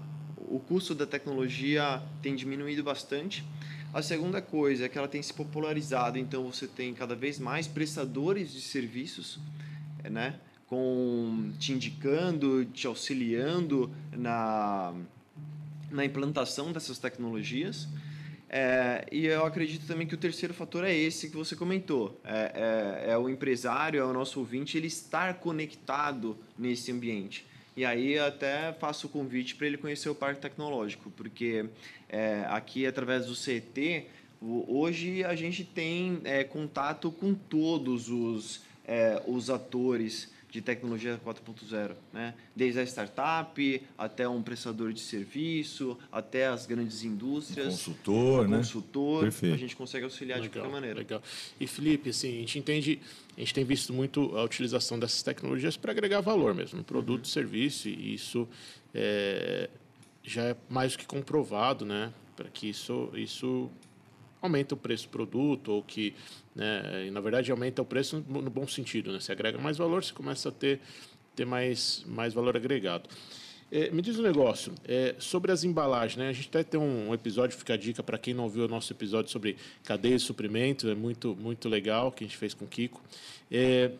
o 0.48 0.60
custo 0.60 0.96
da 0.96 1.06
tecnologia 1.06 2.02
tem 2.22 2.36
diminuído 2.36 2.84
bastante. 2.84 3.44
A 3.94 4.02
segunda 4.02 4.42
coisa 4.42 4.86
é 4.86 4.90
que 4.90 4.98
ela 4.98 5.08
tem 5.08 5.22
se 5.22 5.34
popularizado, 5.34 6.18
então 6.18 6.44
você 6.44 6.68
tem 6.68 6.94
cada 6.94 7.16
vez 7.16 7.40
mais 7.40 7.68
prestadores 7.68 8.52
de 8.52 8.62
serviços, 8.62 9.40
né? 10.04 10.40
com 10.68 11.52
te 11.58 11.72
indicando, 11.72 12.66
te 12.66 12.86
auxiliando 12.86 13.90
na, 14.12 14.94
na 15.90 16.06
implantação 16.06 16.72
dessas 16.72 17.00
tecnologias. 17.00 17.88
É, 18.50 19.06
e 19.12 19.26
eu 19.26 19.46
acredito 19.46 19.86
também 19.86 20.06
que 20.06 20.14
o 20.14 20.18
terceiro 20.18 20.54
fator 20.54 20.84
é 20.84 20.94
esse 20.94 21.30
que 21.30 21.36
você 21.36 21.56
comentou. 21.56 22.20
É, 22.24 23.06
é, 23.08 23.12
é, 23.12 23.18
o 23.18 23.30
empresário, 23.30 24.00
é 24.00 24.04
o 24.04 24.14
nosso 24.14 24.40
ouvinte, 24.40 24.78
ele 24.78 24.88
estar 24.88 25.36
conectado 25.36 26.38
nesse 26.58 26.92
ambiente. 26.92 27.46
E 27.78 27.86
aí 27.86 28.18
até 28.18 28.74
faço 28.74 29.06
o 29.06 29.10
convite 29.12 29.54
para 29.54 29.68
ele 29.68 29.78
conhecer 29.78 30.10
o 30.10 30.16
Parque 30.16 30.42
Tecnológico, 30.42 31.12
porque 31.12 31.70
é, 32.10 32.44
aqui, 32.50 32.88
através 32.88 33.28
do 33.28 33.36
CET, 33.36 34.08
hoje 34.42 35.24
a 35.24 35.36
gente 35.36 35.64
tem 35.64 36.20
é, 36.24 36.44
contato 36.44 37.12
com 37.12 37.36
todos 37.36 38.10
os, 38.10 38.64
é, 38.84 39.22
os 39.28 39.52
atores 39.52 40.34
de 40.50 40.62
tecnologia 40.62 41.20
4.0, 41.26 41.92
né? 42.14 42.34
Desde 42.56 42.80
a 42.80 42.84
startup 42.84 43.82
até 43.98 44.28
um 44.30 44.42
prestador 44.42 44.94
de 44.94 45.02
serviço, 45.02 45.98
até 46.12 46.48
as 46.48 46.66
grandes 46.66 47.04
indústrias. 47.04 47.68
Consultor, 47.68 48.46
um 48.46 48.50
né? 48.50 48.58
Consultor. 48.58 49.24
Perfeito. 49.24 49.54
A 49.54 49.58
gente 49.58 49.76
consegue 49.76 50.06
auxiliar 50.06 50.40
de 50.40 50.50
qualquer 50.50 50.72
maneira. 50.72 51.00
Legal. 51.00 51.22
E 51.60 51.68
Felipe, 51.68 52.10
assim, 52.12 52.30
a 52.30 52.40
gente 52.40 52.60
entende, 52.60 53.00
a 53.36 53.40
gente 53.42 53.54
tem 53.54 53.66
visto 53.66 53.94
muito 53.94 54.38
a 54.38 54.44
utilização 54.44 54.98
dessas 54.98 55.22
tecnologias 55.22 55.76
para 55.76 55.92
agregar 55.92 56.22
valor 56.22 56.54
mesmo, 56.56 56.78
no 56.78 56.84
produto, 56.84 57.26
Uhum. 57.26 57.32
serviço, 57.32 57.90
e 57.90 58.14
isso 58.14 58.48
é, 58.94 59.70
já 60.24 60.44
é 60.44 60.56
mais 60.70 60.94
do 60.94 61.00
que 61.00 61.06
comprovado, 61.06 61.86
né? 61.86 62.14
Para 62.38 62.48
que 62.50 62.70
isso, 62.70 63.10
isso 63.16 63.70
aumenta 64.42 64.76
o 64.76 64.78
preço 64.78 65.08
do 65.08 65.10
produto 65.10 65.70
ou 65.70 65.84
que, 65.84 66.14
né, 66.56 67.10
na 67.12 67.20
verdade 67.20 67.52
aumenta 67.52 67.82
o 67.82 67.86
preço 67.86 68.24
no, 68.28 68.50
bom 68.50 68.68
sentido, 68.68 69.12
né? 69.12 69.20
Você 69.20 69.32
agrega 69.32 69.58
mais 69.58 69.78
valor, 69.78 70.04
você 70.04 70.14
começa 70.14 70.50
a 70.50 70.52
ter 70.52 70.80
ter 71.36 71.46
mais 71.46 72.04
mais 72.08 72.34
valor 72.34 72.56
agregado. 72.56 73.10
É, 73.70 73.90
me 73.92 74.02
diz 74.02 74.18
um 74.18 74.24
negócio 74.24 74.74
é, 74.88 75.14
sobre 75.20 75.52
as 75.52 75.64
embalagens, 75.64 76.18
né? 76.18 76.30
A 76.30 76.34
gente 76.34 76.48
até 76.48 76.64
tem 76.64 76.80
um 76.80 77.14
episódio, 77.14 77.58
fica 77.58 77.74
a 77.74 77.78
dica 77.78 78.02
para 78.02 78.18
quem 78.18 78.34
não 78.34 78.46
ouviu 78.46 78.66
o 78.66 78.68
nosso 78.68 78.94
episódio 78.94 79.30
sobre 79.30 79.58
cadeia 79.84 80.16
de 80.16 80.24
suprimentos, 80.24 80.90
é 80.90 80.96
muito 80.96 81.36
muito 81.36 81.68
legal 81.68 82.12
que 82.12 82.24
a 82.24 82.28
gente 82.28 82.38
fez 82.38 82.54
com 82.54 82.66
o 82.66 82.68
Kiko. 82.68 83.02
É, 83.52 83.92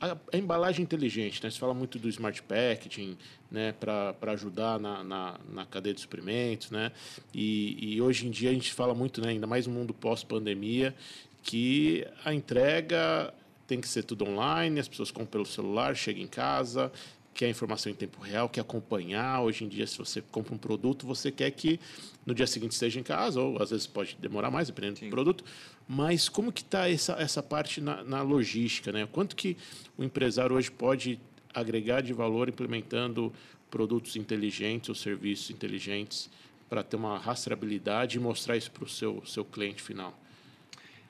a, 0.00 0.16
a 0.32 0.36
embalagem 0.36 0.82
inteligente, 0.82 1.42
né? 1.42 1.50
Você 1.50 1.58
fala 1.58 1.74
muito 1.74 1.98
do 1.98 2.08
smart 2.08 2.42
packaging, 2.42 3.16
né? 3.50 3.72
Para 3.72 4.32
ajudar 4.32 4.78
na, 4.78 5.02
na, 5.02 5.40
na, 5.48 5.66
cadeia 5.66 5.94
de 5.94 6.00
suprimentos, 6.00 6.70
né? 6.70 6.92
E, 7.32 7.94
e, 7.94 8.00
hoje 8.00 8.26
em 8.26 8.30
dia 8.30 8.50
a 8.50 8.52
gente 8.52 8.72
fala 8.72 8.94
muito, 8.94 9.20
né? 9.20 9.30
Ainda 9.30 9.46
mais 9.46 9.66
no 9.66 9.72
mundo 9.72 9.94
pós-pandemia, 9.94 10.94
que 11.42 12.06
a 12.24 12.34
entrega 12.34 13.32
tem 13.66 13.80
que 13.80 13.88
ser 13.88 14.02
tudo 14.02 14.24
online, 14.24 14.78
as 14.78 14.88
pessoas 14.88 15.10
compram 15.10 15.26
pelo 15.26 15.46
celular, 15.46 15.96
chega 15.96 16.20
em 16.20 16.26
casa, 16.26 16.92
quer 17.36 17.48
informação 17.48 17.92
em 17.92 17.94
tempo 17.94 18.20
real, 18.20 18.48
quer 18.48 18.60
acompanhar. 18.60 19.42
Hoje 19.42 19.64
em 19.64 19.68
dia, 19.68 19.86
se 19.86 19.98
você 19.98 20.20
compra 20.20 20.54
um 20.54 20.58
produto, 20.58 21.06
você 21.06 21.30
quer 21.30 21.50
que 21.50 21.78
no 22.24 22.34
dia 22.34 22.46
seguinte 22.46 22.72
esteja 22.72 22.98
em 22.98 23.02
casa, 23.02 23.40
ou 23.40 23.62
às 23.62 23.70
vezes 23.70 23.86
pode 23.86 24.16
demorar 24.20 24.50
mais, 24.50 24.68
dependendo 24.68 24.98
Sim. 24.98 25.06
do 25.06 25.10
produto. 25.10 25.44
Mas 25.88 26.28
como 26.28 26.50
que 26.50 26.62
está 26.62 26.90
essa, 26.90 27.12
essa 27.14 27.42
parte 27.42 27.80
na, 27.80 28.02
na, 28.02 28.22
logística? 28.22 28.90
Né? 28.90 29.08
Quanto 29.10 29.36
que 29.36 29.56
o 29.96 30.02
empresário 30.02 30.56
hoje 30.56 30.70
pode 30.70 31.20
agregar 31.54 32.00
de 32.00 32.12
valor 32.12 32.48
implementando 32.48 33.32
produtos 33.70 34.16
inteligentes 34.16 34.88
ou 34.88 34.94
serviços 34.94 35.50
inteligentes 35.50 36.28
para 36.68 36.82
ter 36.82 36.96
uma 36.96 37.18
rastreabilidade 37.18 38.16
e 38.16 38.20
mostrar 38.20 38.56
isso 38.56 38.70
para 38.70 38.84
o 38.84 38.88
seu, 38.88 39.24
seu 39.24 39.44
cliente 39.44 39.80
final? 39.80 40.18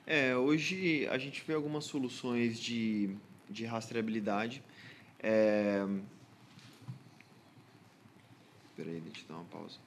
É, 0.05 0.35
hoje 0.35 1.07
a 1.09 1.17
gente 1.17 1.43
vê 1.45 1.53
algumas 1.53 1.85
soluções 1.85 2.59
de, 2.59 3.09
de 3.49 3.65
rastreabilidade. 3.65 4.63
É... 5.19 5.85
Peraí, 8.75 9.01
deixa 9.01 9.21
eu 9.23 9.27
dar 9.29 9.35
uma 9.35 9.45
pausa. 9.45 9.86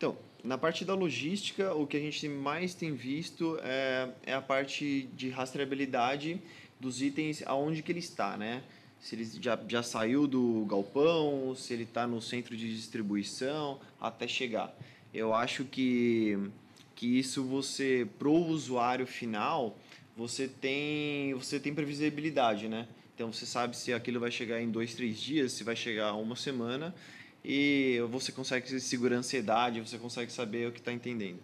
Então, 0.00 0.16
na 0.42 0.56
parte 0.56 0.82
da 0.82 0.94
logística, 0.94 1.74
o 1.74 1.86
que 1.86 1.94
a 1.94 2.00
gente 2.00 2.26
mais 2.26 2.72
tem 2.72 2.94
visto 2.94 3.58
é, 3.62 4.08
é 4.24 4.32
a 4.32 4.40
parte 4.40 5.06
de 5.14 5.28
rastreabilidade 5.28 6.40
dos 6.80 7.02
itens 7.02 7.42
aonde 7.44 7.82
que 7.82 7.92
ele 7.92 7.98
está, 7.98 8.34
né? 8.34 8.62
Se 8.98 9.14
ele 9.14 9.28
já, 9.42 9.60
já 9.68 9.82
saiu 9.82 10.26
do 10.26 10.64
galpão, 10.64 11.54
se 11.54 11.74
ele 11.74 11.82
está 11.82 12.06
no 12.06 12.18
centro 12.22 12.56
de 12.56 12.74
distribuição, 12.74 13.78
até 14.00 14.26
chegar. 14.26 14.74
Eu 15.12 15.34
acho 15.34 15.66
que, 15.66 16.48
que 16.96 17.18
isso 17.18 17.44
você, 17.44 18.08
pro 18.18 18.32
usuário 18.32 19.06
final, 19.06 19.76
você 20.16 20.48
tem, 20.48 21.34
você 21.34 21.60
tem 21.60 21.74
previsibilidade, 21.74 22.68
né? 22.68 22.88
Então 23.14 23.30
você 23.30 23.44
sabe 23.44 23.76
se 23.76 23.92
aquilo 23.92 24.18
vai 24.18 24.30
chegar 24.30 24.62
em 24.62 24.70
dois, 24.70 24.94
três 24.94 25.20
dias, 25.20 25.52
se 25.52 25.62
vai 25.62 25.76
chegar 25.76 26.14
uma 26.14 26.36
semana 26.36 26.94
e 27.44 28.00
você 28.10 28.32
consegue 28.32 28.80
segurar 28.80 29.16
a 29.16 29.18
ansiedade, 29.20 29.80
você 29.80 29.98
consegue 29.98 30.32
saber 30.32 30.68
o 30.68 30.72
que 30.72 30.78
está 30.78 30.92
entendendo. 30.92 31.40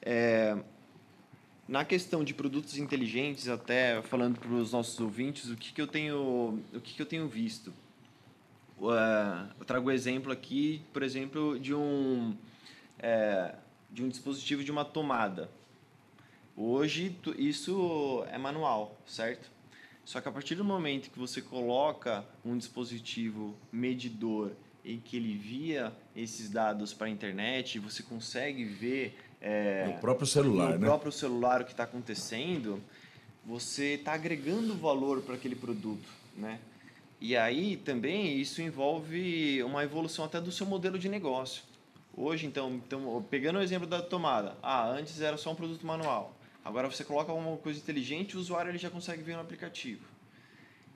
É, 0.00 0.56
na 1.66 1.84
questão 1.84 2.22
de 2.22 2.34
produtos 2.34 2.76
inteligentes, 2.78 3.48
até 3.48 4.02
falando 4.02 4.38
para 4.38 4.52
os 4.52 4.72
nossos 4.72 4.98
ouvintes, 5.00 5.50
o 5.50 5.56
que, 5.56 5.72
que 5.72 5.80
eu 5.80 5.86
tenho, 5.86 6.62
o 6.72 6.80
que, 6.80 6.94
que 6.94 7.02
eu 7.02 7.06
tenho 7.06 7.26
visto? 7.26 7.72
Uh, 8.78 9.48
eu 9.58 9.64
trago 9.64 9.86
o 9.86 9.88
um 9.88 9.92
exemplo 9.92 10.32
aqui, 10.32 10.82
por 10.92 11.02
exemplo, 11.02 11.58
de 11.58 11.72
um 11.72 12.36
é, 12.98 13.54
de 13.90 14.02
um 14.02 14.08
dispositivo 14.08 14.62
de 14.62 14.70
uma 14.70 14.84
tomada. 14.84 15.48
Hoje 16.56 17.16
isso 17.38 18.24
é 18.30 18.38
manual, 18.38 19.00
certo? 19.06 19.50
Só 20.04 20.20
que 20.20 20.28
a 20.28 20.32
partir 20.32 20.54
do 20.54 20.64
momento 20.64 21.10
que 21.10 21.18
você 21.18 21.40
coloca 21.40 22.24
um 22.44 22.58
dispositivo 22.58 23.56
medidor 23.72 24.52
em 24.84 25.00
que 25.00 25.16
ele 25.16 25.34
via 25.36 25.92
esses 26.14 26.50
dados 26.50 26.92
para 26.92 27.06
a 27.06 27.10
internet, 27.10 27.78
você 27.78 28.02
consegue 28.02 28.64
ver 28.64 29.16
é, 29.40 29.86
no 29.86 30.00
próprio 30.00 30.26
celular, 30.26 30.72
no 30.72 30.78
né? 30.78 30.86
próprio 30.86 31.12
celular 31.12 31.62
o 31.62 31.64
que 31.64 31.72
está 31.72 31.84
acontecendo, 31.84 32.82
você 33.44 33.94
está 33.94 34.12
agregando 34.12 34.74
valor 34.74 35.22
para 35.22 35.34
aquele 35.34 35.54
produto, 35.54 36.08
né? 36.36 36.58
E 37.20 37.36
aí 37.36 37.76
também 37.76 38.38
isso 38.38 38.60
envolve 38.60 39.62
uma 39.62 39.82
evolução 39.82 40.24
até 40.24 40.40
do 40.40 40.52
seu 40.52 40.66
modelo 40.66 40.98
de 40.98 41.08
negócio. 41.08 41.62
Hoje, 42.16 42.46
então, 42.46 42.74
então 42.74 43.24
pegando 43.30 43.58
o 43.58 43.62
exemplo 43.62 43.86
da 43.86 44.02
tomada, 44.02 44.56
ah, 44.62 44.88
antes 44.88 45.20
era 45.20 45.36
só 45.36 45.52
um 45.52 45.54
produto 45.54 45.86
manual. 45.86 46.36
Agora 46.64 46.90
você 46.90 47.04
coloca 47.04 47.30
alguma 47.30 47.56
coisa 47.58 47.78
inteligente, 47.78 48.36
o 48.36 48.40
usuário 48.40 48.70
ele 48.70 48.78
já 48.78 48.88
consegue 48.88 49.22
ver 49.22 49.34
no 49.34 49.40
aplicativo. 49.40 50.04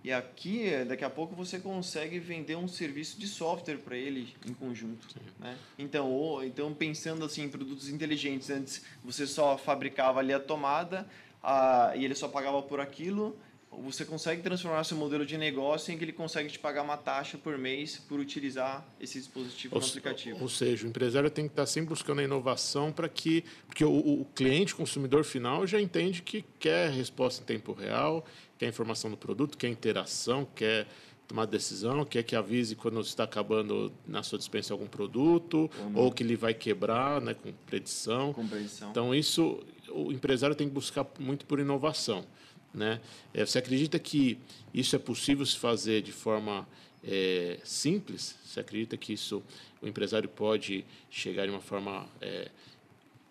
E 0.09 0.13
aqui, 0.13 0.71
daqui 0.87 1.05
a 1.05 1.11
pouco, 1.11 1.37
você 1.37 1.59
consegue 1.59 2.19
vender 2.19 2.57
um 2.57 2.67
serviço 2.67 3.21
de 3.21 3.27
software 3.27 3.77
para 3.77 3.95
ele 3.95 4.35
em 4.47 4.55
conjunto. 4.55 5.07
Né? 5.39 5.55
Então, 5.79 6.11
ou, 6.11 6.43
então, 6.43 6.73
pensando 6.73 7.27
assim 7.27 7.43
em 7.43 7.49
produtos 7.51 7.91
inteligentes, 7.91 8.49
antes 8.49 8.83
você 9.05 9.27
só 9.27 9.59
fabricava 9.59 10.21
ali 10.21 10.33
a 10.33 10.41
tomada 10.41 11.07
a, 11.43 11.93
e 11.95 12.07
ele 12.07 12.15
só 12.15 12.27
pagava 12.27 12.63
por 12.63 12.81
aquilo, 12.81 13.37
você 13.71 14.03
consegue 14.03 14.41
transformar 14.41 14.83
seu 14.85 14.97
modelo 14.97 15.27
de 15.27 15.37
negócio 15.37 15.93
em 15.93 15.99
que 15.99 16.05
ele 16.05 16.13
consegue 16.13 16.49
te 16.49 16.59
pagar 16.59 16.83
uma 16.83 16.97
taxa 16.97 17.37
por 17.37 17.59
mês 17.59 17.99
por 18.09 18.19
utilizar 18.19 18.87
esse 18.99 19.19
dispositivo 19.19 19.75
ou, 19.75 19.81
no 19.83 19.87
aplicativo. 19.87 20.39
Ou 20.41 20.49
seja, 20.49 20.87
o 20.87 20.89
empresário 20.89 21.29
tem 21.29 21.45
que 21.47 21.53
estar 21.53 21.67
sempre 21.67 21.91
buscando 21.91 22.21
a 22.21 22.25
inovação 22.25 22.91
para 22.91 23.09
que. 23.09 23.45
Porque 23.67 23.85
o, 23.85 24.23
o 24.23 24.25
cliente, 24.35 24.75
consumidor 24.75 25.23
final, 25.23 25.67
já 25.67 25.79
entende 25.79 26.23
que 26.23 26.43
quer 26.59 26.91
resposta 26.91 27.43
em 27.43 27.45
tempo 27.45 27.73
real, 27.73 28.25
quer 28.59 28.69
informação 28.69 29.11
do 29.11 29.17
produto, 29.17 29.57
quer 29.57 29.69
interação, 29.69 30.47
quer 30.55 30.87
tomar 31.27 31.45
decisão, 31.45 32.05
quer 32.05 32.23
que 32.23 32.35
avise 32.35 32.75
quando 32.75 33.01
está 33.01 33.25
acabando 33.25 33.93
na 34.07 34.23
sua 34.23 34.39
dispensa 34.39 34.73
algum 34.73 34.87
produto, 34.87 35.71
ou 35.95 36.11
que 36.11 36.23
ele 36.23 36.37
vai 36.37 36.55
quebrar 36.55 37.21
né, 37.21 37.35
com 37.35 37.53
predição. 37.67 38.33
Com 38.33 38.49
predição. 38.49 38.91
Então, 38.91 39.15
isso 39.15 39.63
o 39.91 40.11
empresário 40.11 40.57
tem 40.57 40.69
que 40.69 40.75
buscar 40.75 41.07
muito 41.19 41.45
por 41.45 41.61
inovação. 41.61 42.25
Né? 42.73 43.01
É, 43.33 43.45
você 43.45 43.59
acredita 43.59 43.99
que 43.99 44.39
isso 44.73 44.97
é 44.97 44.99
possível 44.99 45.45
se 45.45 45.57
fazer 45.59 46.03
de 46.03 46.13
forma 46.13 46.67
é, 47.05 47.59
simples? 47.63 48.37
Você 48.45 48.61
acredita 48.61 48.97
que 48.97 49.13
isso 49.13 49.43
o 49.81 49.87
empresário 49.87 50.29
pode 50.29 50.85
chegar 51.11 51.45
de 51.45 51.51
uma 51.51 51.61
forma 51.61 52.07
é, 52.21 52.51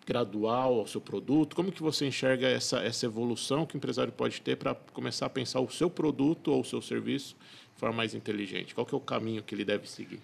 gradual 0.08 0.80
ao 0.80 0.86
seu 0.86 1.02
produto? 1.02 1.54
Como 1.54 1.70
que 1.70 1.82
você 1.82 2.06
enxerga 2.06 2.48
essa, 2.48 2.78
essa 2.78 3.04
evolução 3.04 3.66
que 3.66 3.74
o 3.74 3.76
empresário 3.76 4.10
pode 4.10 4.40
ter 4.40 4.56
para 4.56 4.74
começar 4.94 5.26
a 5.26 5.28
pensar 5.28 5.60
o 5.60 5.70
seu 5.70 5.90
produto 5.90 6.50
ou 6.50 6.62
o 6.62 6.64
seu 6.64 6.80
serviço 6.80 7.36
de 7.74 7.78
forma 7.78 7.94
mais 7.94 8.14
inteligente? 8.14 8.74
Qual 8.74 8.86
que 8.86 8.94
é 8.94 8.96
o 8.96 9.00
caminho 9.02 9.42
que 9.42 9.54
ele 9.54 9.66
deve 9.66 9.86
seguir? 9.86 10.18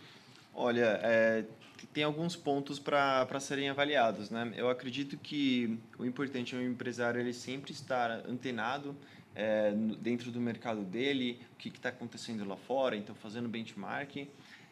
Olha, 0.54 0.98
é, 1.02 1.44
tem 1.92 2.02
alguns 2.02 2.34
pontos 2.34 2.78
para 2.78 3.38
serem 3.40 3.68
avaliados. 3.68 4.30
Né? 4.30 4.54
Eu 4.56 4.70
acredito 4.70 5.18
que 5.18 5.78
o 5.98 6.06
importante 6.06 6.56
é 6.56 6.58
o 6.58 6.62
empresário 6.62 7.20
ele 7.20 7.34
sempre 7.34 7.70
estar 7.70 8.10
antenado 8.26 8.96
é, 9.34 9.70
dentro 10.00 10.30
do 10.30 10.40
mercado 10.40 10.80
dele, 10.80 11.38
o 11.52 11.56
que 11.56 11.68
está 11.68 11.90
acontecendo 11.90 12.42
lá 12.48 12.56
fora, 12.56 12.96
então 12.96 13.14
fazendo 13.14 13.50
benchmarking. 13.50 14.28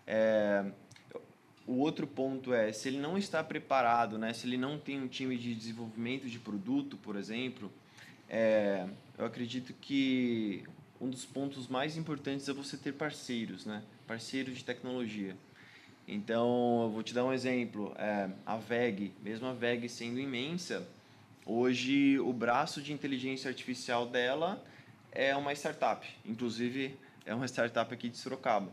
É, 0.06 0.64
o 1.66 1.74
outro 1.74 2.06
ponto 2.06 2.52
é, 2.52 2.72
se 2.72 2.88
ele 2.88 2.98
não 2.98 3.16
está 3.16 3.42
preparado, 3.42 4.18
né, 4.18 4.32
se 4.32 4.46
ele 4.46 4.56
não 4.56 4.78
tem 4.78 5.00
um 5.00 5.08
time 5.08 5.36
de 5.36 5.54
desenvolvimento 5.54 6.28
de 6.28 6.38
produto, 6.38 6.96
por 6.96 7.16
exemplo, 7.16 7.70
é, 8.28 8.86
eu 9.18 9.24
acredito 9.24 9.72
que 9.74 10.64
um 11.00 11.10
dos 11.10 11.24
pontos 11.24 11.68
mais 11.68 11.96
importantes 11.96 12.48
é 12.48 12.52
você 12.52 12.76
ter 12.76 12.92
parceiros, 12.92 13.66
né? 13.66 13.82
parceiros 14.06 14.56
de 14.56 14.64
tecnologia. 14.64 15.36
Então, 16.06 16.82
eu 16.84 16.90
vou 16.90 17.02
te 17.02 17.12
dar 17.12 17.24
um 17.24 17.32
exemplo. 17.32 17.92
É, 17.98 18.28
a 18.46 18.56
VEG, 18.56 19.12
mesmo 19.22 19.46
a 19.46 19.52
VEG 19.52 19.88
sendo 19.88 20.18
imensa, 20.18 20.86
hoje 21.44 22.18
o 22.20 22.32
braço 22.32 22.80
de 22.80 22.92
inteligência 22.92 23.48
artificial 23.48 24.06
dela 24.06 24.64
é 25.10 25.36
uma 25.36 25.52
startup. 25.52 26.06
Inclusive, 26.24 26.96
é 27.26 27.34
uma 27.34 27.46
startup 27.46 27.92
aqui 27.92 28.08
de 28.08 28.16
Sorocaba. 28.16 28.72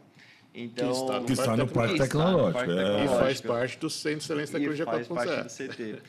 Então, 0.53 0.91
que 0.91 0.97
está 0.97 1.19
no, 1.19 1.25
que 1.25 1.31
está 1.33 1.57
no 1.57 1.67
Parque 1.67 1.97
Tecnológico. 1.97 2.71
É. 2.71 3.05
E 3.05 3.07
faz 3.07 3.41
parte 3.41 3.77
do 3.77 3.89
Centro 3.89 4.19
de 4.19 4.23
Excelência 4.25 4.53
da 4.53 4.59
Tecnologia 4.59 4.85
4.0. 4.85 4.89
faz 4.89 5.07
parte 5.07 5.43
do 5.43 5.75
CT. 5.75 6.01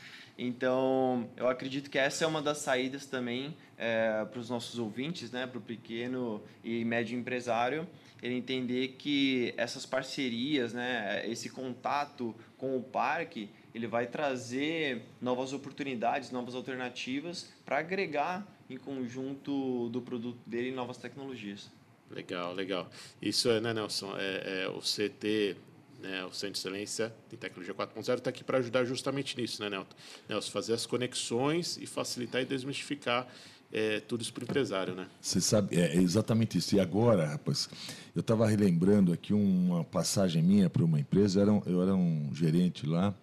Então, 0.42 1.28
eu 1.36 1.46
acredito 1.48 1.90
que 1.90 1.98
essa 1.98 2.24
é 2.24 2.26
uma 2.26 2.40
das 2.40 2.58
saídas 2.58 3.04
também 3.04 3.54
é, 3.76 4.24
para 4.24 4.40
os 4.40 4.48
nossos 4.48 4.78
ouvintes, 4.78 5.30
né, 5.30 5.46
para 5.46 5.58
o 5.58 5.60
pequeno 5.60 6.42
e 6.64 6.82
médio 6.82 7.18
empresário, 7.18 7.86
ele 8.22 8.34
entender 8.34 8.96
que 8.98 9.52
essas 9.58 9.84
parcerias, 9.84 10.72
né, 10.72 11.22
esse 11.28 11.50
contato 11.50 12.34
com 12.56 12.74
o 12.74 12.82
parque, 12.82 13.50
ele 13.74 13.86
vai 13.86 14.06
trazer 14.06 15.02
novas 15.20 15.52
oportunidades, 15.52 16.30
novas 16.30 16.54
alternativas 16.54 17.52
para 17.64 17.76
agregar 17.78 18.46
em 18.68 18.78
conjunto 18.78 19.90
do 19.90 20.00
produto 20.00 20.38
dele 20.46 20.72
novas 20.72 20.96
tecnologias. 20.96 21.70
Legal, 22.10 22.54
legal. 22.54 22.90
Isso 23.20 23.48
é, 23.48 23.60
né, 23.60 23.72
Nelson? 23.72 24.14
É, 24.16 24.64
é 24.64 24.68
o 24.68 24.80
CT 24.80 25.56
né, 26.02 26.24
o 26.24 26.32
Centro 26.32 26.54
de 26.54 26.58
Excelência 26.58 27.14
em 27.32 27.36
Tecnologia 27.36 27.74
4.0 27.74 28.18
está 28.18 28.30
aqui 28.30 28.42
para 28.42 28.58
ajudar 28.58 28.84
justamente 28.84 29.36
nisso, 29.36 29.62
né? 29.62 29.84
Nelson, 30.28 30.50
fazer 30.50 30.72
as 30.72 30.86
conexões 30.86 31.76
e 31.76 31.86
facilitar 31.86 32.40
e 32.40 32.44
desmistificar 32.44 33.28
é, 33.72 34.00
tudo 34.00 34.22
isso 34.22 34.32
para 34.32 34.42
o 34.42 34.44
empresário, 34.44 34.94
né? 34.94 35.06
Você 35.20 35.40
sabe, 35.40 35.76
é, 35.76 35.96
é 35.96 35.96
exatamente 35.96 36.58
isso. 36.58 36.74
E 36.74 36.80
agora, 36.80 37.26
rapaz, 37.26 37.68
eu 38.14 38.20
estava 38.20 38.46
relembrando 38.46 39.12
aqui 39.12 39.32
uma 39.32 39.84
passagem 39.84 40.42
minha 40.42 40.68
para 40.68 40.82
uma 40.82 40.98
empresa, 40.98 41.38
eu 41.38 41.42
era, 41.42 41.52
um, 41.52 41.62
eu 41.66 41.82
era 41.82 41.94
um 41.94 42.30
gerente 42.34 42.86
lá 42.86 43.14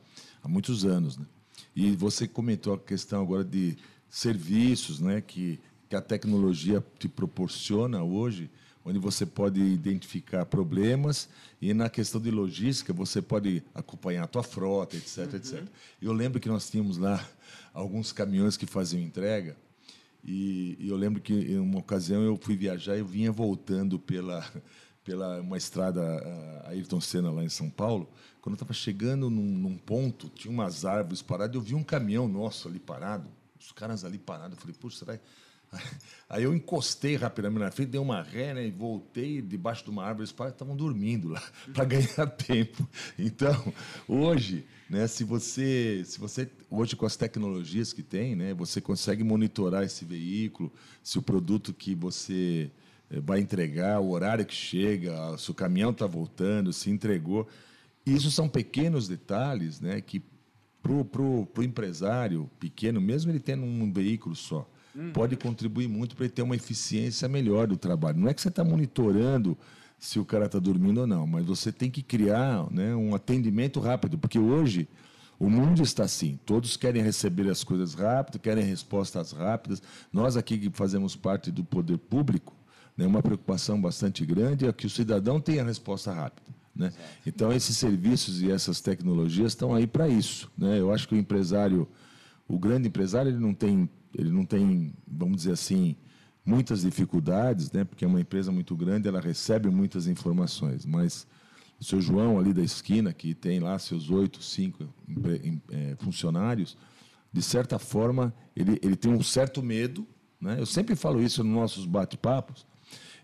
há 0.42 0.48
muitos 0.48 0.86
anos, 0.86 1.18
né? 1.18 1.26
E 1.76 1.92
você 1.96 2.28
comentou 2.28 2.74
a 2.74 2.80
questão 2.80 3.22
agora 3.22 3.44
de 3.44 3.78
serviços, 4.10 5.00
né, 5.00 5.22
que, 5.22 5.60
que 5.90 5.96
a 5.96 6.02
tecnologia 6.02 6.84
te 6.98 7.08
proporciona 7.08 8.04
hoje 8.04 8.50
onde 8.88 9.00
você 9.00 9.26
pode 9.26 9.60
identificar 9.60 10.46
problemas 10.46 11.28
e 11.62 11.74
na 11.74 11.90
questão 11.90 12.22
de 12.22 12.32
logística 12.32 12.94
você 12.94 13.22
pode 13.22 13.62
acompanhar 13.76 14.24
a 14.24 14.28
tua 14.28 14.44
frota, 14.44 14.96
etc, 14.96 15.18
uhum. 15.18 15.36
etc. 15.36 15.64
Eu 16.02 16.14
lembro 16.14 16.40
que 16.40 16.48
nós 16.48 16.70
tínhamos 16.70 16.98
lá 16.98 17.22
alguns 17.74 18.14
caminhões 18.14 18.56
que 18.56 18.66
faziam 18.66 19.04
entrega 19.04 19.58
e, 20.24 20.78
e 20.80 20.88
eu 20.88 20.96
lembro 20.96 21.22
que 21.22 21.34
em 21.34 21.60
uma 21.60 21.80
ocasião 21.80 22.24
eu 22.24 22.38
fui 22.38 22.56
viajar 22.56 22.96
e 22.96 23.00
eu 23.00 23.06
vinha 23.06 23.30
voltando 23.30 24.00
pela 24.00 24.50
pela 25.04 25.40
uma 25.42 25.58
estrada 25.58 26.02
a 26.66 26.70
Ayrton 26.70 27.00
Senna 27.00 27.32
lá 27.32 27.42
em 27.42 27.48
São 27.48 27.70
Paulo, 27.70 28.10
quando 28.42 28.54
eu 28.54 28.58
estava 28.58 28.74
chegando 28.74 29.30
num, 29.30 29.42
num, 29.42 29.78
ponto, 29.78 30.28
tinha 30.28 30.52
umas 30.52 30.84
árvores 30.84 31.22
paradas, 31.22 31.56
eu 31.56 31.62
vi 31.62 31.76
um 31.76 31.84
caminhão 31.84 32.28
nosso 32.28 32.68
ali 32.68 32.78
parado, 32.78 33.26
os 33.58 33.72
caras 33.72 34.04
ali 34.04 34.18
parados, 34.18 34.58
eu 34.58 34.62
falei, 34.62 34.76
puxa, 34.78 35.00
será 35.00 35.18
que 35.18 35.24
Aí 36.30 36.44
eu 36.44 36.54
encostei 36.54 37.16
rapidamente 37.16 37.62
na 37.62 37.72
frente, 37.72 37.90
dei 37.90 38.02
uma 38.02 38.22
ré 38.22 38.54
né, 38.54 38.68
e 38.68 38.72
voltei 38.72 39.42
debaixo 39.42 39.86
de 39.86 39.90
uma 39.90 40.04
árvore. 40.04 40.26
Os 40.26 40.32
pais 40.32 40.52
estavam 40.52 40.76
dormindo 40.76 41.30
lá 41.30 41.42
para 41.74 41.86
ganhar 41.86 42.28
tempo. 42.28 42.88
Então, 43.18 43.74
hoje, 44.08 44.66
né, 44.90 45.08
se 45.08 45.24
você, 45.24 46.04
se 46.06 46.20
você 46.20 46.50
hoje 46.70 46.96
com 46.98 47.06
as 47.06 47.16
tecnologias 47.16 47.94
que 47.94 48.04
tem, 48.04 48.36
né, 48.36 48.54
você 48.54 48.82
consegue 48.82 49.24
monitorar 49.24 49.84
esse 49.84 50.04
veículo, 50.04 50.72
se 51.02 51.18
o 51.18 51.22
produto 51.22 51.74
que 51.74 51.96
você 51.96 52.70
eh, 53.10 53.22
vai 53.22 53.40
entregar, 53.40 54.02
o 54.02 54.10
horário 54.10 54.46
que 54.46 54.56
chega, 54.56 55.38
se 55.38 55.50
o 55.50 55.54
caminhão 55.54 55.92
está 55.92 56.06
voltando, 56.06 56.74
se 56.74 56.90
entregou. 56.90 57.48
Isso 58.06 58.30
são 58.32 58.50
pequenos 58.50 59.08
detalhes, 59.08 59.80
né, 59.80 60.02
que 60.02 60.22
para 60.82 61.22
o 61.22 61.64
empresário 61.64 62.50
pequeno, 62.60 63.02
mesmo 63.02 63.32
ele 63.32 63.40
tendo 63.40 63.64
um 63.64 63.92
veículo 63.92 64.36
só, 64.36 64.70
uhum. 64.98 65.12
pode 65.12 65.36
contribuir 65.36 65.88
muito 65.88 66.16
para 66.16 66.26
ele 66.26 66.34
ter 66.34 66.42
uma 66.42 66.56
eficiência 66.56 67.28
melhor 67.28 67.68
do 67.68 67.78
trabalho. 67.78 68.20
Não 68.20 68.28
é 68.28 68.34
que 68.34 68.42
você 68.42 68.48
está 68.48 68.64
monitorando 68.64 69.58
se 70.00 70.20
o 70.20 70.26
cara 70.26 70.46
está 70.46 70.60
dormindo 70.60 71.02
ou 71.02 71.08
não, 71.08 71.26
mas 71.26 71.46
você 71.46 71.72
tem 71.72 71.90
que 71.90 72.02
criar 72.02 72.70
né, 72.72 72.96
um 72.96 73.16
atendimento 73.16 73.80
rápido, 73.80 74.18
porque 74.18 74.38
hoje 74.38 74.88
o 75.40 75.50
mundo 75.50 75.84
está 75.84 76.04
assim, 76.04 76.40
todos 76.46 76.76
querem 76.78 77.02
receber 77.02 77.50
as 77.50 77.64
coisas 77.64 77.94
rápido, 77.94 78.40
querem 78.40 78.64
respostas 78.64 79.32
rápidas. 79.32 79.82
Nós 80.12 80.36
aqui 80.36 80.58
que 80.58 80.70
fazemos 80.72 81.16
parte 81.16 81.52
do 81.52 81.64
poder 81.64 81.98
público, 81.98 82.56
né, 82.96 83.06
uma 83.06 83.22
preocupação 83.22 83.80
bastante 83.80 84.26
grande 84.26 84.68
é 84.68 84.74
que 84.74 84.88
o 84.88 84.90
cidadão 84.90 85.40
tenha 85.40 85.62
a 85.62 85.66
resposta 85.66 86.12
rápida. 86.12 86.48
Né? 86.76 86.92
Então, 87.26 87.52
esses 87.52 87.76
serviços 87.76 88.42
e 88.42 88.52
essas 88.52 88.82
tecnologias 88.82 89.54
estão 89.54 89.74
aí 89.74 89.88
para 89.88 90.08
isso. 90.08 90.50
Né? 90.56 90.80
Eu 90.80 90.92
acho 90.92 91.08
que 91.08 91.16
o 91.16 91.18
empresário, 91.18 91.88
o 92.48 92.58
grande 92.58 92.88
empresário, 92.88 93.32
ele 93.32 93.40
não 93.40 93.54
tem 93.54 93.90
ele 94.18 94.32
não 94.32 94.44
tem, 94.44 94.94
vamos 95.08 95.38
dizer 95.38 95.52
assim, 95.52 95.96
muitas 96.44 96.82
dificuldades, 96.82 97.72
né? 97.72 97.84
Porque 97.84 98.04
é 98.04 98.08
uma 98.08 98.20
empresa 98.20 98.52
muito 98.52 98.76
grande, 98.76 99.08
ela 99.08 99.22
recebe 99.22 99.70
muitas 99.70 100.08
informações, 100.08 100.86
mas 100.86 101.28
o 101.80 101.84
seu 101.84 102.02
João 102.02 102.40
ali 102.40 102.52
da 102.52 102.64
esquina, 102.64 103.14
que 103.14 103.36
tem 103.36 103.60
lá 103.60 103.78
seus 103.78 104.10
oito, 104.10 104.42
cinco 104.42 104.92
é, 105.70 105.96
funcionários, 106.00 106.76
de 107.32 107.42
certa 107.42 107.78
forma, 107.78 108.34
ele, 108.56 108.80
ele 108.82 108.96
tem 108.96 109.14
um 109.14 109.22
certo 109.22 109.62
medo, 109.62 110.08
né? 110.42 110.60
Eu 110.60 110.66
sempre 110.66 110.96
falo 110.96 111.22
isso 111.22 111.44
nos 111.44 111.54
nossos 111.54 111.86
bate-papos, 111.86 112.66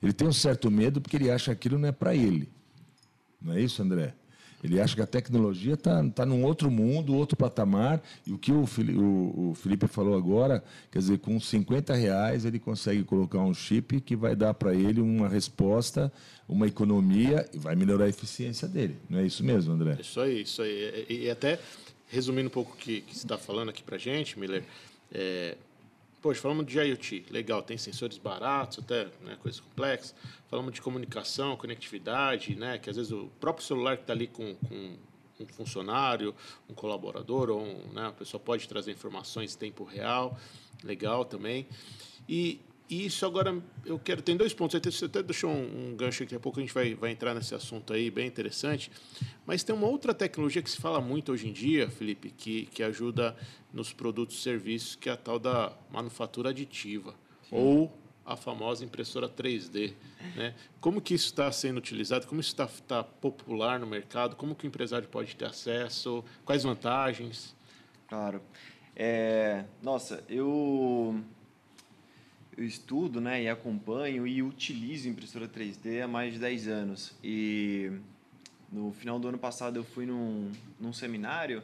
ele 0.01 0.13
tem 0.13 0.27
um 0.27 0.34
certo 0.34 0.69
medo 0.69 1.01
porque 1.01 1.17
ele 1.17 1.32
acha 1.32 1.45
que 1.45 1.51
aquilo 1.51 1.79
não 1.79 1.88
é 1.88 1.91
para 1.91 2.13
ele. 2.13 2.51
Não 3.41 3.53
é 3.53 3.62
isso, 3.62 3.82
André? 3.82 4.13
Ele 4.63 4.80
acha 4.80 4.95
que 4.95 5.02
a 5.02 5.08
tecnologia 5.08 5.73
está 5.73 6.04
tá 6.10 6.26
num 6.26 6.43
outro 6.43 6.71
mundo, 6.71 7.13
outro 7.13 7.36
patamar. 7.36 8.02
E 8.26 8.32
o 8.32 8.38
que 8.38 8.52
o 8.52 8.63
o, 8.63 9.49
o 9.49 9.56
Felipe 9.56 9.88
falou 9.88 10.17
agora, 10.17 10.63
quer 10.91 10.99
dizer, 10.99 11.19
com 11.19 11.39
50 11.39 11.93
reais 11.93 12.45
ele 12.45 12.60
consegue 12.60 13.04
colocar 13.04 13.39
um 13.39 13.54
chip 13.54 13.99
que 14.02 14.15
vai 14.15 14.36
dar 14.36 14.54
para 14.54 14.73
ele 14.73 15.02
uma 15.02 15.28
resposta, 15.28 16.12
uma 16.47 16.67
economia 16.67 17.47
e 17.54 17.58
vai 17.58 17.76
melhorar 17.76 18.06
a 18.06 18.10
eficiência 18.10 18.67
dele. 18.67 18.97
Não 19.10 19.19
é 19.19 19.26
isso 19.26 19.43
mesmo, 19.43 19.73
André? 19.73 19.97
Isso 19.99 20.21
aí, 20.21 20.41
isso 20.41 20.62
aí. 20.62 21.06
E, 21.10 21.26
e 21.26 21.30
até 21.30 21.60
resumindo 22.08 22.47
um 22.47 22.52
pouco 22.52 22.73
o 22.73 22.78
que, 22.78 23.02
que 23.02 23.17
você 23.17 23.26
está 23.26 23.38
falando 23.38 23.69
aqui 23.69 23.84
para 23.84 23.97
gente, 23.97 24.39
Miller, 24.39 24.63
é, 25.12 25.58
Poxa, 26.23 26.39
falamos 26.39 26.65
de 26.65 26.79
IoT, 26.79 27.25
legal, 27.31 27.62
tem 27.62 27.77
sensores 27.77 28.17
baratos, 28.17 28.79
até 28.79 29.09
né, 29.19 29.36
coisas 29.41 29.59
complexas. 29.59 30.15
Falamos 30.47 30.73
de 30.73 30.81
comunicação, 30.81 31.57
conectividade, 31.57 32.55
né, 32.55 32.77
que 32.77 32.89
às 32.89 32.95
vezes 32.95 33.12
o 33.12 33.29
próprio 33.41 33.65
celular 33.65 33.97
que 33.97 34.03
está 34.03 34.13
ali 34.13 34.27
com, 34.27 34.55
com, 34.55 34.95
um 35.38 35.47
funcionário, 35.47 36.33
um 36.69 36.73
colaborador, 36.73 37.49
ou 37.49 37.62
um, 37.62 37.91
né, 37.91 38.07
a 38.07 38.12
pessoa 38.13 38.39
pode 38.39 38.69
trazer 38.69 38.93
informações 38.93 39.53
em 39.53 39.57
tempo 39.57 39.83
real, 39.83 40.39
legal 40.81 41.25
também. 41.25 41.67
E 42.29 42.62
e 42.89 43.05
isso 43.05 43.25
agora 43.25 43.57
eu 43.85 43.97
quero. 43.97 44.21
Tem 44.21 44.35
dois 44.35 44.53
pontos. 44.53 44.79
Você 44.79 45.05
até 45.05 45.23
deixou 45.23 45.49
um, 45.49 45.91
um 45.91 45.95
gancho 45.95 46.23
aqui, 46.23 46.31
daqui 46.31 46.35
a 46.35 46.39
pouco 46.39 46.59
a 46.59 46.61
gente 46.61 46.73
vai, 46.73 46.93
vai 46.93 47.11
entrar 47.11 47.33
nesse 47.33 47.55
assunto 47.55 47.93
aí, 47.93 48.11
bem 48.11 48.27
interessante. 48.27 48.91
Mas 49.45 49.63
tem 49.63 49.75
uma 49.75 49.87
outra 49.87 50.13
tecnologia 50.13 50.61
que 50.61 50.69
se 50.69 50.77
fala 50.77 50.99
muito 50.99 51.31
hoje 51.31 51.47
em 51.47 51.53
dia, 51.53 51.89
Felipe, 51.89 52.29
que, 52.29 52.65
que 52.67 52.83
ajuda 52.83 53.35
nos 53.71 53.93
produtos 53.93 54.37
e 54.37 54.41
serviços, 54.41 54.95
que 54.95 55.09
é 55.09 55.13
a 55.13 55.17
tal 55.17 55.39
da 55.39 55.73
manufatura 55.91 56.49
aditiva. 56.49 57.15
Sim. 57.49 57.55
Ou 57.55 58.03
a 58.25 58.35
famosa 58.35 58.85
impressora 58.85 59.27
3D. 59.27 59.93
Né? 60.35 60.53
Como 60.79 61.01
que 61.01 61.13
isso 61.13 61.25
está 61.25 61.51
sendo 61.51 61.77
utilizado? 61.77 62.27
Como 62.27 62.39
isso 62.39 62.51
está 62.51 62.67
tá 62.87 63.03
popular 63.03 63.79
no 63.79 63.87
mercado? 63.87 64.35
Como 64.35 64.55
que 64.55 64.65
o 64.65 64.67
empresário 64.67 65.07
pode 65.07 65.35
ter 65.35 65.45
acesso? 65.45 66.23
Quais 66.45 66.63
vantagens? 66.63 67.55
Claro. 68.07 68.41
É, 68.95 69.65
nossa, 69.81 70.23
eu 70.29 71.19
eu 72.57 72.63
estudo 72.63 73.19
né, 73.19 73.43
e 73.43 73.49
acompanho 73.49 74.27
e 74.27 74.41
utilizo 74.43 75.09
impressora 75.09 75.47
3D 75.47 76.03
há 76.03 76.07
mais 76.07 76.33
de 76.33 76.39
10 76.39 76.67
anos. 76.67 77.13
E 77.23 77.91
no 78.71 78.91
final 78.91 79.19
do 79.19 79.27
ano 79.27 79.37
passado 79.37 79.77
eu 79.77 79.83
fui 79.83 80.05
num, 80.05 80.51
num 80.79 80.93
seminário 80.93 81.63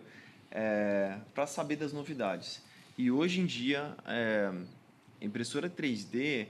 é, 0.52 1.17
para 1.34 1.45
saber 1.45 1.75
das 1.75 1.93
novidades. 1.93 2.62
E 2.97 3.12
hoje 3.12 3.39
em 3.39 3.45
dia, 3.45 3.95
é, 4.06 4.52
impressora 5.21 5.69
3D, 5.69 6.47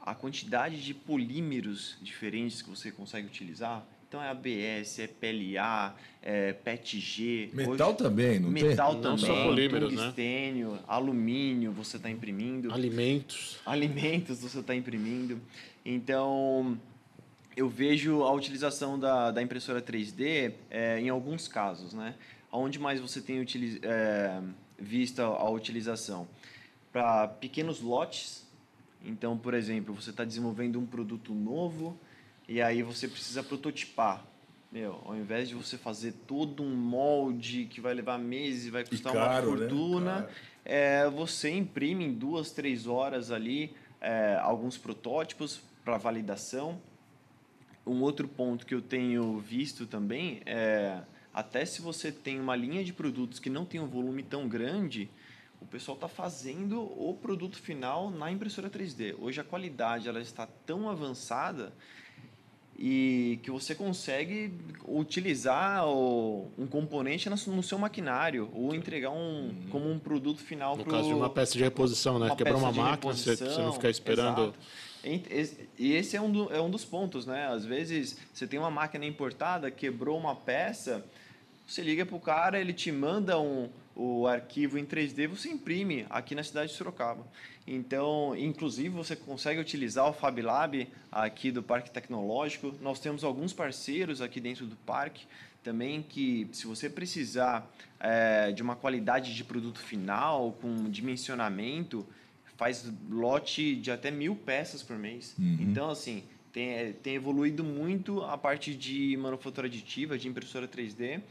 a 0.00 0.14
quantidade 0.14 0.82
de 0.82 0.92
polímeros 0.92 1.96
diferentes 2.02 2.62
que 2.62 2.68
você 2.68 2.90
consegue 2.90 3.26
utilizar 3.26 3.86
então 4.14 4.22
é 4.22 4.28
ABS, 4.28 5.00
é 5.00 5.08
PLA, 5.08 5.96
é 6.22 6.52
PETG. 6.52 7.50
Metal 7.52 7.88
hoje, 7.88 7.98
também, 7.98 8.38
não 8.38 8.48
metal 8.48 8.60
tem? 8.60 8.70
Metal 8.70 8.94
também, 8.94 9.10
não 9.10 9.18
só 9.18 9.44
polímeros, 9.44 9.92
né? 9.92 10.02
tungstênio, 10.04 10.72
né? 10.74 10.78
alumínio 10.86 11.72
você 11.72 11.96
está 11.96 12.08
imprimindo. 12.08 12.72
Alimentos. 12.72 13.58
Alimentos 13.66 14.40
você 14.40 14.60
está 14.60 14.72
imprimindo. 14.72 15.40
Então, 15.84 16.78
eu 17.56 17.68
vejo 17.68 18.22
a 18.22 18.32
utilização 18.32 18.98
da, 18.98 19.32
da 19.32 19.42
impressora 19.42 19.82
3D 19.82 20.52
é, 20.70 21.00
em 21.00 21.08
alguns 21.08 21.48
casos, 21.48 21.92
né? 21.92 22.14
Onde 22.52 22.78
mais 22.78 23.00
você 23.00 23.20
tem 23.20 23.40
utiliz, 23.40 23.80
é, 23.82 24.40
visto 24.78 25.20
a 25.20 25.50
utilização? 25.50 26.28
Para 26.92 27.26
pequenos 27.26 27.80
lotes. 27.80 28.46
Então, 29.04 29.36
por 29.36 29.54
exemplo, 29.54 29.92
você 29.92 30.10
está 30.10 30.24
desenvolvendo 30.24 30.78
um 30.78 30.86
produto 30.86 31.34
novo 31.34 31.98
e 32.48 32.60
aí 32.60 32.82
você 32.82 33.08
precisa 33.08 33.42
prototipar. 33.42 34.24
Meu, 34.70 35.00
ao 35.04 35.16
invés 35.16 35.48
de 35.48 35.54
você 35.54 35.78
fazer 35.78 36.12
todo 36.26 36.62
um 36.62 36.74
molde 36.74 37.66
que 37.66 37.80
vai 37.80 37.94
levar 37.94 38.18
meses 38.18 38.66
e 38.66 38.70
vai 38.70 38.84
custar 38.84 39.12
caro, 39.12 39.50
uma 39.50 39.56
né? 39.56 39.68
fortuna, 39.68 40.20
né? 40.20 40.28
é, 40.64 41.08
você 41.10 41.50
imprime 41.50 42.04
em 42.04 42.12
duas, 42.12 42.50
três 42.50 42.86
horas 42.86 43.30
ali 43.30 43.74
é, 44.00 44.36
alguns 44.42 44.76
protótipos 44.76 45.60
para 45.84 45.96
validação. 45.96 46.80
Um 47.86 48.02
outro 48.02 48.26
ponto 48.26 48.66
que 48.66 48.74
eu 48.74 48.82
tenho 48.82 49.38
visto 49.38 49.86
também 49.86 50.40
é 50.44 51.02
até 51.34 51.64
se 51.64 51.82
você 51.82 52.12
tem 52.12 52.40
uma 52.40 52.54
linha 52.54 52.84
de 52.84 52.92
produtos 52.92 53.40
que 53.40 53.50
não 53.50 53.64
tem 53.64 53.80
um 53.80 53.88
volume 53.88 54.22
tão 54.22 54.46
grande, 54.46 55.10
o 55.60 55.66
pessoal 55.66 55.96
está 55.96 56.06
fazendo 56.06 56.80
o 56.80 57.18
produto 57.20 57.58
final 57.58 58.08
na 58.08 58.30
impressora 58.30 58.70
3D. 58.70 59.16
Hoje 59.18 59.40
a 59.40 59.44
qualidade 59.44 60.08
ela 60.08 60.20
está 60.20 60.46
tão 60.46 60.88
avançada 60.88 61.72
e 62.76 63.38
que 63.42 63.50
você 63.50 63.74
consegue 63.74 64.52
utilizar 64.86 65.86
o, 65.86 66.50
um 66.58 66.66
componente 66.66 67.30
no, 67.30 67.62
seu 67.62 67.78
maquinário 67.78 68.50
ou 68.52 68.74
entregar 68.74 69.10
um 69.10 69.14
uhum. 69.16 69.54
como 69.70 69.90
um 69.90 69.98
produto 69.98 70.40
final 70.40 70.76
no 70.76 70.82
pro, 70.82 70.92
caso 70.92 71.08
de 71.08 71.14
uma 71.14 71.30
peça 71.30 71.52
de 71.52 71.62
reposição 71.62 72.18
né 72.18 72.34
quebrar 72.34 72.56
uma 72.56 72.72
máquina 72.72 73.12
você, 73.12 73.36
você, 73.36 73.62
não 73.62 73.72
ficar 73.72 73.90
esperando 73.90 74.54
exato. 75.04 75.68
e 75.78 75.92
esse 75.92 76.16
é 76.16 76.20
um, 76.20 76.30
do, 76.30 76.52
é 76.52 76.60
um 76.60 76.68
dos 76.68 76.84
pontos 76.84 77.26
né 77.26 77.46
às 77.46 77.64
vezes 77.64 78.18
você 78.32 78.46
tem 78.46 78.58
uma 78.58 78.70
máquina 78.70 79.06
importada 79.06 79.70
quebrou 79.70 80.18
uma 80.18 80.34
peça 80.34 81.04
você 81.64 81.80
liga 81.80 82.04
para 82.04 82.16
o 82.16 82.20
cara 82.20 82.60
ele 82.60 82.72
te 82.72 82.90
manda 82.90 83.38
um 83.38 83.68
o 83.94 84.26
arquivo 84.26 84.76
em 84.76 84.84
3D 84.84 85.28
você 85.28 85.48
imprime 85.48 86.06
aqui 86.10 86.34
na 86.34 86.42
cidade 86.42 86.72
de 86.72 86.76
Sorocaba. 86.76 87.26
Então, 87.66 88.36
inclusive, 88.36 88.90
você 88.90 89.16
consegue 89.16 89.60
utilizar 89.60 90.08
o 90.08 90.12
FabLab 90.12 90.88
aqui 91.10 91.50
do 91.50 91.62
Parque 91.62 91.90
Tecnológico. 91.90 92.74
Nós 92.82 92.98
temos 93.00 93.24
alguns 93.24 93.52
parceiros 93.52 94.20
aqui 94.20 94.40
dentro 94.40 94.66
do 94.66 94.76
parque 94.76 95.26
também 95.62 96.02
que, 96.02 96.46
se 96.52 96.66
você 96.66 96.90
precisar 96.90 97.70
é, 97.98 98.52
de 98.52 98.62
uma 98.62 98.76
qualidade 98.76 99.34
de 99.34 99.42
produto 99.42 99.80
final, 99.80 100.52
com 100.60 100.90
dimensionamento, 100.90 102.06
faz 102.56 102.92
lote 103.08 103.74
de 103.76 103.90
até 103.90 104.10
mil 104.10 104.36
peças 104.36 104.82
por 104.82 104.98
mês. 104.98 105.34
Uhum. 105.38 105.56
Então, 105.60 105.88
assim, 105.88 106.22
tem, 106.52 106.92
tem 106.94 107.14
evoluído 107.14 107.64
muito 107.64 108.20
a 108.22 108.36
parte 108.36 108.74
de 108.74 109.16
manufatura 109.16 109.66
aditiva, 109.66 110.18
de 110.18 110.28
impressora 110.28 110.68
3D 110.68 111.22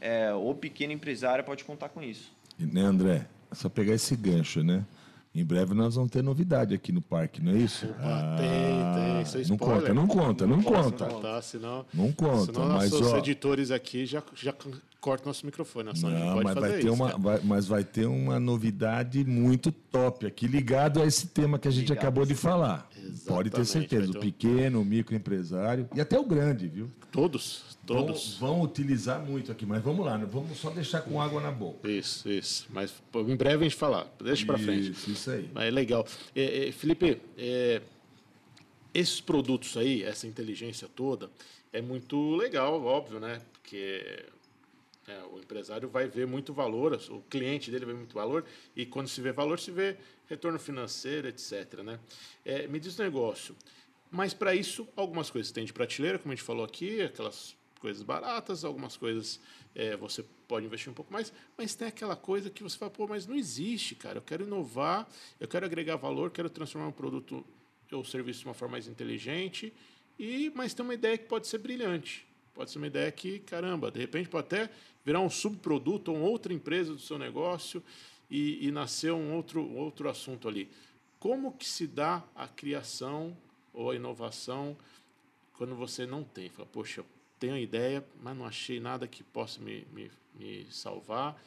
é, 0.00 0.32
o 0.32 0.54
pequeno 0.54 0.92
empresário 0.92 1.44
pode 1.44 1.64
contar 1.64 1.88
com 1.88 2.02
isso. 2.02 2.32
Né, 2.58 2.80
André? 2.80 3.26
É 3.50 3.54
só 3.54 3.68
pegar 3.68 3.94
esse 3.94 4.16
gancho, 4.16 4.62
né? 4.62 4.84
Em 5.34 5.44
breve 5.44 5.74
nós 5.74 5.96
vamos 5.96 6.12
ter 6.12 6.22
novidade 6.22 6.74
aqui 6.74 6.92
no 6.92 7.02
parque, 7.02 7.42
não 7.42 7.52
é 7.52 7.56
isso? 7.56 7.86
Opa, 7.86 7.98
ah, 8.02 8.36
tem, 8.38 9.12
tem. 9.12 9.22
Isso 9.22 9.38
é 9.38 9.50
não 9.50 9.58
conta, 9.58 9.92
não 9.92 10.06
conta, 10.06 10.46
não, 10.46 10.56
não 10.58 10.62
conta. 10.62 11.06
Contar, 11.06 11.42
senão, 11.42 11.84
não 11.92 12.12
conta. 12.12 12.52
Senão 12.52 12.68
mas, 12.68 12.92
nossos 12.92 13.12
ó, 13.12 13.18
editores 13.18 13.72
aqui 13.72 14.06
já, 14.06 14.22
já 14.36 14.54
cortam 15.04 15.28
nosso 15.28 15.44
microfone. 15.44 15.90
Nossa, 15.90 16.08
não, 16.08 16.42
mas 16.42 16.54
vai, 16.54 16.78
ter 16.78 16.88
uma, 16.88 17.18
vai, 17.18 17.40
mas 17.44 17.66
vai 17.66 17.84
ter 17.84 18.06
uma 18.06 18.40
novidade 18.40 19.22
muito 19.22 19.70
top 19.70 20.24
aqui, 20.24 20.46
ligado 20.46 21.02
a 21.02 21.04
esse 21.04 21.26
tema 21.26 21.58
que 21.58 21.68
a 21.68 21.70
gente 21.70 21.90
ligado 21.90 21.98
acabou 21.98 22.24
de 22.24 22.34
falar. 22.34 22.88
Exatamente, 22.96 23.24
Pode 23.26 23.50
ter 23.50 23.66
certeza. 23.66 24.12
O 24.12 24.18
pequeno, 24.18 24.80
o 24.80 24.84
microempresário 24.84 25.86
e 25.94 26.00
até 26.00 26.18
o 26.18 26.24
grande, 26.24 26.68
viu? 26.68 26.90
Todos. 27.12 27.76
Todos. 27.86 28.38
Vão, 28.38 28.54
vão, 28.54 28.62
utilizar 28.62 29.20
muito 29.20 29.52
aqui, 29.52 29.66
mas 29.66 29.82
vamos 29.82 30.06
lá, 30.06 30.16
né? 30.16 30.26
vamos 30.26 30.56
só 30.56 30.70
deixar 30.70 31.02
com 31.02 31.20
água 31.20 31.38
na 31.38 31.52
boca. 31.52 31.86
Isso, 31.86 32.26
isso. 32.30 32.66
Mas 32.70 32.94
em 33.14 33.36
breve 33.36 33.66
a 33.66 33.68
gente 33.68 33.76
falar. 33.76 34.06
Deixa 34.18 34.46
para 34.46 34.56
frente. 34.56 34.92
Isso, 34.92 35.10
isso 35.10 35.30
aí. 35.30 35.50
Mas 35.52 35.64
é 35.64 35.70
legal. 35.70 36.06
É, 36.34 36.68
é, 36.68 36.72
Felipe, 36.72 37.20
é, 37.36 37.82
esses 38.94 39.20
produtos 39.20 39.76
aí, 39.76 40.02
essa 40.02 40.26
inteligência 40.26 40.88
toda, 40.88 41.28
é 41.74 41.82
muito 41.82 42.36
legal, 42.36 42.82
óbvio, 42.82 43.20
né? 43.20 43.42
Porque 43.52 44.24
é, 45.06 45.22
o 45.30 45.38
empresário 45.38 45.88
vai 45.88 46.08
ver 46.08 46.26
muito 46.26 46.52
valor, 46.52 46.98
o 47.10 47.20
cliente 47.22 47.70
dele 47.70 47.84
vê 47.84 47.94
muito 47.94 48.14
valor, 48.14 48.44
e 48.74 48.86
quando 48.86 49.08
se 49.08 49.20
vê 49.20 49.32
valor, 49.32 49.58
se 49.58 49.70
vê 49.70 49.96
retorno 50.26 50.58
financeiro, 50.58 51.28
etc. 51.28 51.82
Né? 51.82 52.00
É, 52.44 52.66
me 52.66 52.80
diz 52.80 52.98
um 52.98 53.02
negócio. 53.02 53.54
Mas 54.10 54.32
para 54.32 54.54
isso, 54.54 54.88
algumas 54.96 55.30
coisas 55.30 55.50
tem 55.52 55.64
de 55.64 55.72
prateleira, 55.72 56.18
como 56.18 56.32
a 56.32 56.36
gente 56.36 56.44
falou 56.44 56.64
aqui, 56.64 57.02
aquelas 57.02 57.56
coisas 57.80 58.02
baratas, 58.02 58.64
algumas 58.64 58.96
coisas 58.96 59.38
é, 59.74 59.96
você 59.96 60.24
pode 60.48 60.64
investir 60.64 60.90
um 60.90 60.94
pouco 60.94 61.12
mais, 61.12 61.32
mas 61.58 61.74
tem 61.74 61.88
aquela 61.88 62.16
coisa 62.16 62.48
que 62.48 62.62
você 62.62 62.78
fala, 62.78 62.90
pô, 62.90 63.06
mas 63.06 63.26
não 63.26 63.34
existe, 63.34 63.94
cara. 63.94 64.18
Eu 64.18 64.22
quero 64.22 64.44
inovar, 64.44 65.06
eu 65.40 65.48
quero 65.48 65.66
agregar 65.66 65.96
valor, 65.96 66.30
quero 66.30 66.48
transformar 66.48 66.88
um 66.88 66.92
produto 66.92 67.44
ou 67.92 68.04
serviço 68.04 68.40
de 68.40 68.46
uma 68.46 68.54
forma 68.54 68.72
mais 68.72 68.88
inteligente, 68.88 69.72
e 70.18 70.50
mas 70.54 70.72
tem 70.72 70.84
uma 70.84 70.94
ideia 70.94 71.18
que 71.18 71.26
pode 71.26 71.46
ser 71.46 71.58
brilhante. 71.58 72.26
Pode 72.54 72.70
ser 72.70 72.78
uma 72.78 72.86
ideia 72.86 73.10
que, 73.10 73.40
caramba, 73.40 73.90
de 73.90 73.98
repente 73.98 74.28
pode 74.28 74.46
até 74.46 74.70
virar 75.04 75.20
um 75.20 75.30
subproduto 75.30 76.12
ou 76.12 76.18
outra 76.18 76.52
empresa 76.52 76.92
do 76.92 77.00
seu 77.00 77.18
negócio 77.18 77.82
e, 78.30 78.66
e 78.66 78.72
nascer 78.72 79.12
um 79.12 79.34
outro, 79.34 79.68
outro 79.74 80.08
assunto 80.08 80.48
ali. 80.48 80.68
Como 81.18 81.52
que 81.52 81.66
se 81.66 81.86
dá 81.86 82.22
a 82.34 82.48
criação 82.48 83.36
ou 83.72 83.90
a 83.90 83.96
inovação 83.96 84.76
quando 85.54 85.74
você 85.74 86.06
não 86.06 86.24
tem? 86.24 86.48
Fala, 86.48 86.66
poxa, 86.66 87.04
tenho 87.38 87.54
a 87.54 87.60
ideia, 87.60 88.04
mas 88.22 88.36
não 88.36 88.46
achei 88.46 88.80
nada 88.80 89.06
que 89.06 89.22
possa 89.22 89.60
me, 89.60 89.86
me, 89.92 90.10
me 90.34 90.66
salvar 90.70 91.40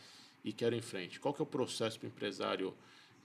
e 0.44 0.54
quero 0.54 0.76
ir 0.76 0.80
em 0.80 0.82
frente. 0.82 1.20
Qual 1.20 1.34
que 1.34 1.42
é 1.42 1.44
o 1.44 1.48
processo 1.48 2.00
para 2.00 2.08
o 2.08 2.10
empresário? 2.10 2.74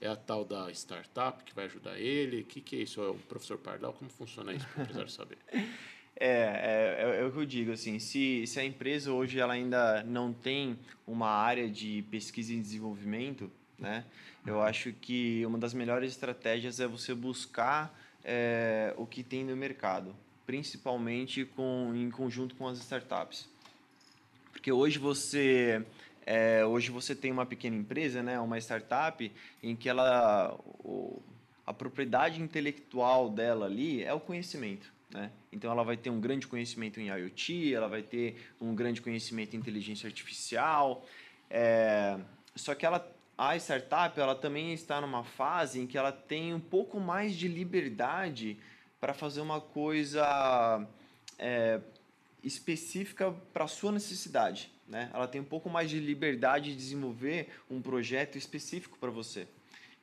É 0.01 0.07
a 0.07 0.15
tal 0.17 0.43
da 0.43 0.69
startup 0.71 1.43
que 1.45 1.55
vai 1.55 1.65
ajudar 1.65 1.97
ele? 1.97 2.41
O 2.41 2.45
que, 2.45 2.59
que 2.59 2.75
é 2.75 2.79
isso? 2.79 3.01
É 3.01 3.09
o 3.09 3.15
professor 3.15 3.57
Pardal? 3.57 3.93
Como 3.93 4.09
funciona 4.09 4.53
isso 4.53 4.67
para 4.67 4.79
o 4.79 4.83
empresário 4.83 5.09
saber? 5.09 5.37
É, 6.15 6.27
é, 6.27 7.17
é, 7.17 7.21
é, 7.21 7.25
o 7.25 7.31
que 7.31 7.39
eu 7.39 7.45
digo, 7.45 7.71
assim, 7.71 7.99
se, 7.99 8.45
se 8.45 8.59
a 8.59 8.63
empresa 8.63 9.11
hoje 9.11 9.39
ela 9.39 9.53
ainda 9.53 10.03
não 10.03 10.31
tem 10.31 10.77
uma 11.07 11.29
área 11.29 11.67
de 11.67 12.03
pesquisa 12.11 12.53
e 12.53 12.59
desenvolvimento, 12.59 13.51
né, 13.79 14.05
eu 14.45 14.61
acho 14.61 14.93
que 14.93 15.45
uma 15.45 15.57
das 15.57 15.73
melhores 15.73 16.11
estratégias 16.11 16.79
é 16.79 16.87
você 16.87 17.13
buscar 17.13 17.97
é, 18.23 18.93
o 18.97 19.05
que 19.05 19.23
tem 19.23 19.43
no 19.43 19.55
mercado 19.55 20.15
principalmente 20.45 21.45
com, 21.45 21.91
em 21.95 22.09
conjunto 22.09 22.55
com 22.55 22.67
as 22.67 22.77
startups. 22.79 23.47
Porque 24.51 24.71
hoje 24.71 24.99
você, 24.99 25.85
é, 26.25 26.65
hoje 26.65 26.91
você 26.91 27.15
tem 27.15 27.31
uma 27.31 27.45
pequena 27.45 27.75
empresa, 27.75 28.21
né, 28.21 28.39
uma 28.39 28.57
startup, 28.57 29.31
em 29.61 29.75
que 29.75 29.89
ela, 29.89 30.53
o, 30.83 31.21
a 31.65 31.73
propriedade 31.73 32.41
intelectual 32.41 33.29
dela 33.29 33.65
ali 33.65 34.03
é 34.03 34.13
o 34.13 34.19
conhecimento. 34.19 34.92
Né? 35.13 35.31
Então 35.51 35.71
ela 35.71 35.83
vai 35.83 35.95
ter 35.95 36.09
um 36.09 36.19
grande 36.19 36.47
conhecimento 36.47 36.99
em 36.99 37.07
IoT, 37.07 37.73
ela 37.73 37.87
vai 37.87 38.01
ter 38.01 38.51
um 38.59 38.73
grande 38.73 39.01
conhecimento 39.01 39.55
em 39.55 39.59
inteligência 39.59 40.07
artificial. 40.07 41.05
É, 41.49 42.17
só 42.55 42.73
que 42.73 42.85
ela, 42.85 43.07
a 43.37 43.55
startup 43.55 44.19
ela 44.19 44.33
também 44.33 44.73
está 44.73 44.99
numa 44.99 45.23
fase 45.23 45.79
em 45.79 45.85
que 45.85 45.97
ela 45.97 46.11
tem 46.11 46.53
um 46.53 46.59
pouco 46.59 46.99
mais 46.99 47.35
de 47.35 47.47
liberdade 47.47 48.57
para 48.99 49.13
fazer 49.13 49.41
uma 49.41 49.61
coisa 49.61 50.87
é, 51.37 51.79
específica 52.43 53.31
para 53.53 53.65
a 53.65 53.67
sua 53.67 53.91
necessidade. 53.91 54.71
Né? 54.87 55.11
Ela 55.13 55.27
tem 55.27 55.39
um 55.39 55.45
pouco 55.45 55.69
mais 55.69 55.89
de 55.89 55.99
liberdade 55.99 56.71
de 56.71 56.75
desenvolver 56.75 57.49
um 57.69 57.81
projeto 57.81 58.37
específico 58.37 58.97
para 58.97 59.11
você. 59.11 59.47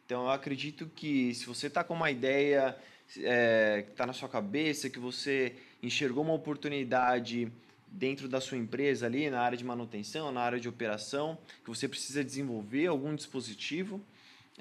Então, 0.07 0.25
eu 0.25 0.31
acredito 0.31 0.91
que 0.95 1.35
se 1.35 1.47
você 1.47 1.69
está 1.69 1.85
com 1.85 1.95
uma 1.95 2.11
ideia 2.11 2.77
é, 3.19 3.83
que 3.87 3.93
está 3.93 4.07
na 4.07 4.13
sua 4.13 4.29
cabeça, 4.29 4.91
que 4.91 4.99
você 4.99 5.55
enxergou 5.83 6.23
uma 6.23 6.35
oportunidade 6.35 7.51
dentro 7.87 8.29
da 8.29 8.41
sua 8.41 8.57
empresa 8.57 9.07
ali, 9.07 9.29
na 9.31 9.41
área 9.41 9.59
de 9.59 9.65
manutenção, 9.65 10.31
na 10.31 10.41
área 10.41 10.61
de 10.61 10.69
operação, 10.69 11.37
que 11.65 11.71
você 11.71 11.89
precisa 11.89 12.23
desenvolver 12.23 12.87
algum 12.87 13.15
dispositivo, 13.15 14.01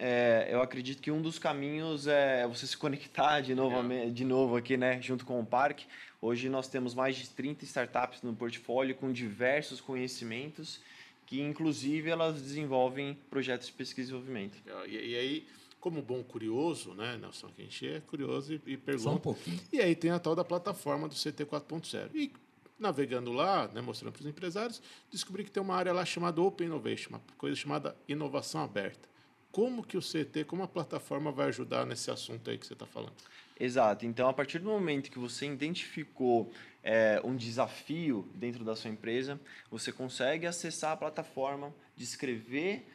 é, 0.01 0.47
eu 0.49 0.61
acredito 0.61 1.01
que 1.01 1.11
um 1.11 1.21
dos 1.21 1.37
caminhos 1.37 2.07
é 2.07 2.47
você 2.47 2.65
se 2.65 2.77
conectar 2.77 3.41
de 3.41 3.53
novo, 3.53 3.91
é. 3.91 4.09
de 4.09 4.23
novo 4.23 4.55
aqui, 4.55 4.77
né, 4.77 5.01
junto 5.01 5.25
com 5.25 5.41
o 5.41 5.45
parque. 5.45 5.85
Hoje 6.21 6.47
nós 6.47 6.69
temos 6.69 6.95
mais 6.95 7.17
de 7.17 7.29
30 7.29 7.65
startups 7.65 8.21
no 8.21 8.33
portfólio 8.33 8.95
com 8.95 9.11
diversos 9.11 9.81
conhecimentos 9.81 10.79
que, 11.25 11.41
inclusive, 11.41 12.09
elas 12.09 12.41
desenvolvem 12.41 13.17
projetos 13.29 13.67
de 13.67 13.73
pesquisa 13.73 14.09
e 14.09 14.13
desenvolvimento. 14.13 14.57
E, 14.87 14.95
e 14.95 15.15
aí, 15.15 15.47
como 15.79 16.01
bom 16.01 16.23
curioso, 16.23 16.93
né, 16.93 17.17
Nelson, 17.17 17.47
que 17.55 17.61
a 17.61 17.65
gente 17.65 17.87
é 17.87 17.99
curioso 18.01 18.53
e, 18.53 18.55
e 18.65 18.77
pergunta. 18.77 19.09
Só 19.09 19.15
um 19.15 19.19
pouquinho. 19.19 19.59
E 19.71 19.79
aí 19.79 19.95
tem 19.95 20.11
a 20.11 20.19
tal 20.19 20.35
da 20.35 20.43
plataforma 20.43 21.07
do 21.07 21.15
CT 21.15 21.45
4.0. 21.45 22.09
E 22.13 22.31
navegando 22.77 23.31
lá, 23.31 23.67
né, 23.67 23.81
mostrando 23.81 24.13
para 24.13 24.21
os 24.21 24.27
empresários, 24.27 24.81
descobri 25.11 25.43
que 25.43 25.51
tem 25.51 25.61
uma 25.61 25.75
área 25.75 25.91
lá 25.91 26.05
chamada 26.05 26.41
Open 26.41 26.67
Innovation, 26.67 27.09
uma 27.09 27.21
coisa 27.37 27.55
chamada 27.55 27.95
inovação 28.07 28.63
aberta 28.63 29.09
como 29.51 29.83
que 29.83 29.97
o 29.97 30.01
CT, 30.01 30.45
como 30.45 30.63
a 30.63 30.67
plataforma 30.67 31.31
vai 31.31 31.47
ajudar 31.47 31.85
nesse 31.85 32.11
assunto 32.11 32.49
aí 32.49 32.57
que 32.57 32.65
você 32.65 32.73
está 32.73 32.85
falando? 32.85 33.13
Exato. 33.59 34.05
Então, 34.05 34.29
a 34.29 34.33
partir 34.33 34.59
do 34.59 34.69
momento 34.69 35.11
que 35.11 35.19
você 35.19 35.45
identificou 35.45 36.51
é, 36.83 37.19
um 37.23 37.35
desafio 37.35 38.27
dentro 38.35 38.63
da 38.63 38.75
sua 38.75 38.89
empresa, 38.89 39.39
você 39.69 39.91
consegue 39.91 40.45
acessar 40.45 40.91
a 40.91 40.97
plataforma, 40.97 41.73
descrever 41.95 42.87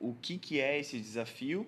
o 0.00 0.14
que, 0.14 0.38
que 0.38 0.60
é 0.60 0.78
esse 0.78 0.98
desafio 0.98 1.66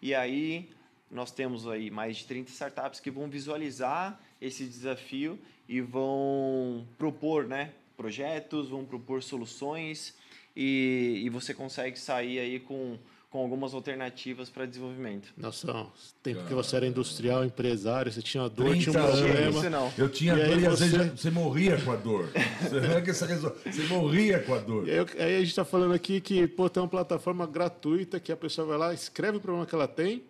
e 0.00 0.14
aí 0.14 0.70
nós 1.10 1.30
temos 1.30 1.66
aí 1.66 1.90
mais 1.90 2.18
de 2.18 2.26
30 2.26 2.50
startups 2.50 3.00
que 3.00 3.10
vão 3.10 3.28
visualizar 3.28 4.20
esse 4.40 4.64
desafio 4.64 5.38
e 5.68 5.80
vão 5.80 6.86
propor 6.96 7.46
né, 7.46 7.72
projetos, 7.96 8.68
vão 8.68 8.84
propor 8.84 9.22
soluções. 9.22 10.14
E, 10.56 11.22
e 11.24 11.30
você 11.30 11.54
consegue 11.54 11.98
sair 11.98 12.38
aí 12.38 12.60
com 12.60 12.98
com 13.30 13.40
algumas 13.40 13.74
alternativas 13.74 14.48
para 14.48 14.64
desenvolvimento. 14.64 15.28
Nossa, 15.36 15.86
tempo 16.22 16.44
que 16.46 16.54
você 16.54 16.76
era 16.76 16.86
industrial, 16.86 17.44
empresário, 17.44 18.10
você 18.10 18.22
tinha 18.22 18.48
dor, 18.48 18.70
30 18.70 18.90
tinha 18.90 19.02
um 19.04 19.06
problema. 19.06 19.50
Isso 19.60 19.70
não. 19.70 19.92
Eu 19.98 20.08
tinha 20.08 20.32
E 20.34 20.46
dor 20.46 20.58
e 20.60 20.66
às 20.66 20.78
você- 20.80 20.88
vezes 20.98 21.20
você 21.20 21.30
morria 21.30 21.78
com 21.82 21.92
a 21.92 21.96
dor. 21.96 22.30
Você, 22.62 23.82
morria 23.88 24.38
com 24.40 24.54
a 24.54 24.58
dor. 24.58 24.88
Aí, 24.88 24.98
aí 25.22 25.36
a 25.36 25.38
gente 25.40 25.48
está 25.48 25.64
falando 25.64 25.92
aqui 25.92 26.20
que 26.22 26.46
pô, 26.46 26.70
tem 26.70 26.82
uma 26.82 26.88
plataforma 26.88 27.46
gratuita 27.46 28.18
que 28.18 28.32
a 28.32 28.36
pessoa 28.36 28.66
vai 28.66 28.78
lá, 28.78 28.94
escreve 28.94 29.36
o 29.36 29.40
problema 29.40 29.66
que 29.66 29.74
ela 29.74 29.88
tem 29.88 30.22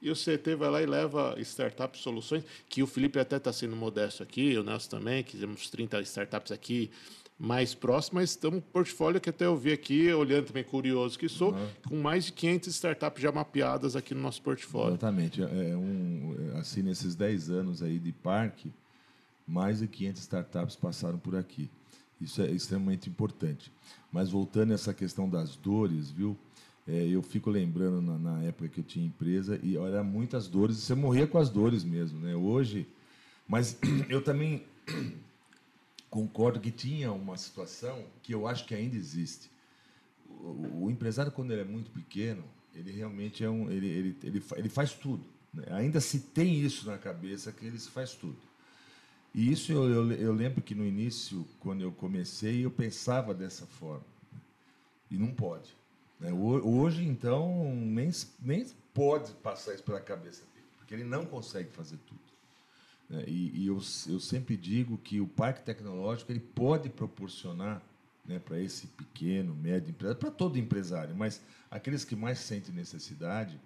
e 0.00 0.08
o 0.08 0.14
CT 0.14 0.54
vai 0.54 0.70
lá 0.70 0.80
e 0.82 0.86
leva 0.86 1.34
startup 1.40 1.98
soluções, 1.98 2.44
que 2.68 2.80
o 2.82 2.86
Felipe 2.86 3.18
até 3.18 3.38
está 3.38 3.52
sendo 3.52 3.74
modesto 3.74 4.22
aqui, 4.22 4.56
o 4.56 4.62
Nelson 4.62 4.90
também, 4.90 5.24
que 5.24 5.36
temos 5.36 5.68
30 5.68 6.00
startups 6.02 6.52
aqui 6.52 6.90
mais 7.38 7.74
próximas, 7.74 8.22
mas 8.22 8.30
estamos 8.30 8.58
um 8.58 8.62
portfólio 8.62 9.20
que 9.20 9.28
até 9.28 9.44
eu 9.44 9.56
vi 9.56 9.72
aqui, 9.72 10.10
olhando 10.12 10.46
também 10.46 10.64
curioso 10.64 11.18
que 11.18 11.28
sou, 11.28 11.54
com 11.86 11.96
mais 11.96 12.26
de 12.26 12.32
500 12.32 12.68
startups 12.68 13.22
já 13.22 13.30
mapeadas 13.30 13.94
aqui 13.94 14.14
no 14.14 14.22
nosso 14.22 14.40
portfólio. 14.40 14.92
Exatamente. 14.92 15.42
É 15.42 15.76
um, 15.76 16.34
é, 16.54 16.58
assim, 16.58 16.82
nesses 16.82 17.14
10 17.14 17.50
anos 17.50 17.82
aí 17.82 17.98
de 17.98 18.12
parque, 18.12 18.72
mais 19.46 19.80
de 19.80 19.86
500 19.86 20.22
startups 20.22 20.76
passaram 20.76 21.18
por 21.18 21.36
aqui. 21.36 21.68
Isso 22.18 22.40
é 22.40 22.50
extremamente 22.50 23.10
importante. 23.10 23.70
Mas 24.10 24.30
voltando 24.30 24.70
a 24.70 24.74
essa 24.74 24.94
questão 24.94 25.28
das 25.28 25.56
dores, 25.56 26.10
viu? 26.10 26.36
É, 26.88 27.06
eu 27.06 27.20
fico 27.20 27.50
lembrando 27.50 28.00
na, 28.00 28.16
na 28.16 28.42
época 28.44 28.68
que 28.68 28.80
eu 28.80 28.84
tinha 28.84 29.04
empresa 29.04 29.60
e 29.62 29.76
olha 29.76 30.02
muitas 30.02 30.48
dores. 30.48 30.78
e 30.78 30.80
Você 30.80 30.94
morria 30.94 31.26
com 31.26 31.36
as 31.36 31.50
dores 31.50 31.84
mesmo, 31.84 32.18
né? 32.20 32.34
Hoje, 32.34 32.86
mas 33.46 33.76
eu 34.08 34.22
também 34.22 34.62
concordo 36.10 36.60
que 36.60 36.70
tinha 36.70 37.12
uma 37.12 37.36
situação 37.36 38.04
que 38.22 38.34
eu 38.34 38.46
acho 38.46 38.66
que 38.66 38.74
ainda 38.74 38.96
existe. 38.96 39.50
O, 40.28 40.86
o 40.86 40.90
empresário 40.90 41.32
quando 41.32 41.52
ele 41.52 41.62
é 41.62 41.64
muito 41.64 41.90
pequeno, 41.90 42.44
ele 42.74 42.92
realmente 42.92 43.44
é 43.44 43.50
um, 43.50 43.70
ele, 43.70 43.88
ele, 43.88 44.16
ele, 44.22 44.42
ele 44.56 44.68
faz 44.68 44.92
tudo. 44.94 45.24
né? 45.52 45.64
Ainda 45.70 46.00
se 46.00 46.20
tem 46.20 46.60
isso 46.60 46.86
na 46.86 46.98
cabeça 46.98 47.52
que 47.52 47.66
ele 47.66 47.78
faz 47.78 48.12
tudo. 48.14 48.38
E 49.34 49.52
isso 49.52 49.70
eu, 49.72 49.88
eu, 49.90 50.12
eu 50.12 50.32
lembro 50.32 50.62
que 50.62 50.74
no 50.74 50.84
início, 50.86 51.46
quando 51.60 51.82
eu 51.82 51.92
comecei, 51.92 52.64
eu 52.64 52.70
pensava 52.70 53.34
dessa 53.34 53.66
forma. 53.66 54.04
E 55.10 55.16
não 55.16 55.32
pode. 55.32 55.76
né? 56.18 56.32
Ho- 56.32 56.66
Hoje, 56.80 57.04
então, 57.04 57.74
nem, 57.74 58.10
nem 58.40 58.66
pode 58.92 59.32
passar 59.34 59.74
isso 59.74 59.82
pela 59.84 60.00
cabeça 60.00 60.42
dele, 60.54 60.66
porque 60.78 60.94
ele 60.94 61.04
não 61.04 61.24
consegue 61.24 61.70
fazer 61.70 61.98
tudo. 62.06 62.20
Né? 63.08 63.24
E, 63.26 63.62
e 63.62 63.66
eu, 63.66 63.80
eu 64.08 64.20
sempre 64.20 64.56
digo 64.56 64.98
que 64.98 65.20
o 65.20 65.26
parque 65.26 65.62
tecnológico 65.62 66.32
ele 66.32 66.40
pode 66.40 66.88
proporcionar 66.88 67.82
né, 68.24 68.38
para 68.38 68.60
esse 68.60 68.88
pequeno, 68.88 69.54
médio 69.54 69.90
empresário, 69.90 70.18
para 70.18 70.30
todo 70.30 70.58
empresário, 70.58 71.14
mas 71.14 71.40
aqueles 71.70 72.04
que 72.04 72.16
mais 72.16 72.38
sentem 72.38 72.74
necessidade 72.74 73.58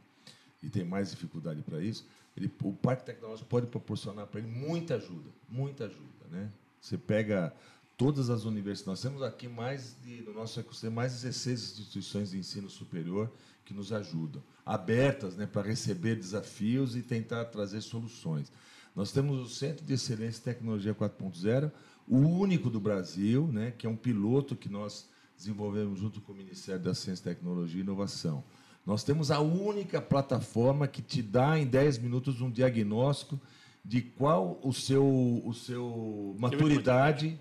e 0.62 0.68
tem 0.68 0.84
mais 0.84 1.10
dificuldade 1.10 1.62
para 1.62 1.80
isso, 1.80 2.06
ele, 2.36 2.50
o 2.62 2.72
parque 2.72 3.04
tecnológico 3.04 3.48
pode 3.48 3.66
proporcionar 3.66 4.26
para 4.26 4.40
ele 4.40 4.48
muita 4.48 4.96
ajuda, 4.96 5.30
muita 5.48 5.86
ajuda, 5.86 6.26
né? 6.30 6.50
Você 6.80 6.96
pega 6.96 7.54
todas 7.96 8.30
as 8.30 8.44
universidades, 8.44 8.86
nós 8.86 9.02
temos 9.02 9.22
aqui 9.22 9.46
mais 9.48 9.96
de, 10.02 10.22
no 10.22 10.32
nosso 10.32 10.58
ecossistema 10.58 10.96
mais 10.96 11.12
de 11.12 11.22
16 11.22 11.62
instituições 11.62 12.30
de 12.30 12.38
ensino 12.38 12.70
superior 12.70 13.30
que 13.64 13.74
nos 13.74 13.92
ajudam, 13.92 14.42
abertas, 14.64 15.36
né, 15.36 15.46
para 15.46 15.68
receber 15.68 16.16
desafios 16.16 16.96
e 16.96 17.02
tentar 17.02 17.44
trazer 17.46 17.82
soluções. 17.82 18.50
Nós 18.94 19.12
temos 19.12 19.40
o 19.40 19.46
Centro 19.46 19.84
de 19.84 19.94
Excelência 19.94 20.40
em 20.40 20.44
Tecnologia 20.44 20.94
4.0, 20.94 21.70
o 22.08 22.18
único 22.18 22.68
do 22.68 22.80
Brasil, 22.80 23.48
né, 23.52 23.72
que 23.76 23.86
é 23.86 23.90
um 23.90 23.96
piloto 23.96 24.56
que 24.56 24.68
nós 24.68 25.08
desenvolvemos 25.36 25.98
junto 25.98 26.20
com 26.20 26.32
o 26.32 26.36
Ministério 26.36 26.82
da 26.82 26.94
Ciência, 26.94 27.24
Tecnologia 27.32 27.80
e 27.80 27.82
Inovação. 27.82 28.44
Nós 28.84 29.04
temos 29.04 29.30
a 29.30 29.40
única 29.40 30.00
plataforma 30.00 30.88
que 30.88 31.02
te 31.02 31.22
dá 31.22 31.58
em 31.58 31.66
10 31.66 31.98
minutos 31.98 32.40
um 32.40 32.50
diagnóstico 32.50 33.40
de 33.84 34.02
qual 34.02 34.58
o 34.62 34.72
seu, 34.72 35.06
o 35.44 35.54
seu 35.54 36.34
maturidade 36.38 37.38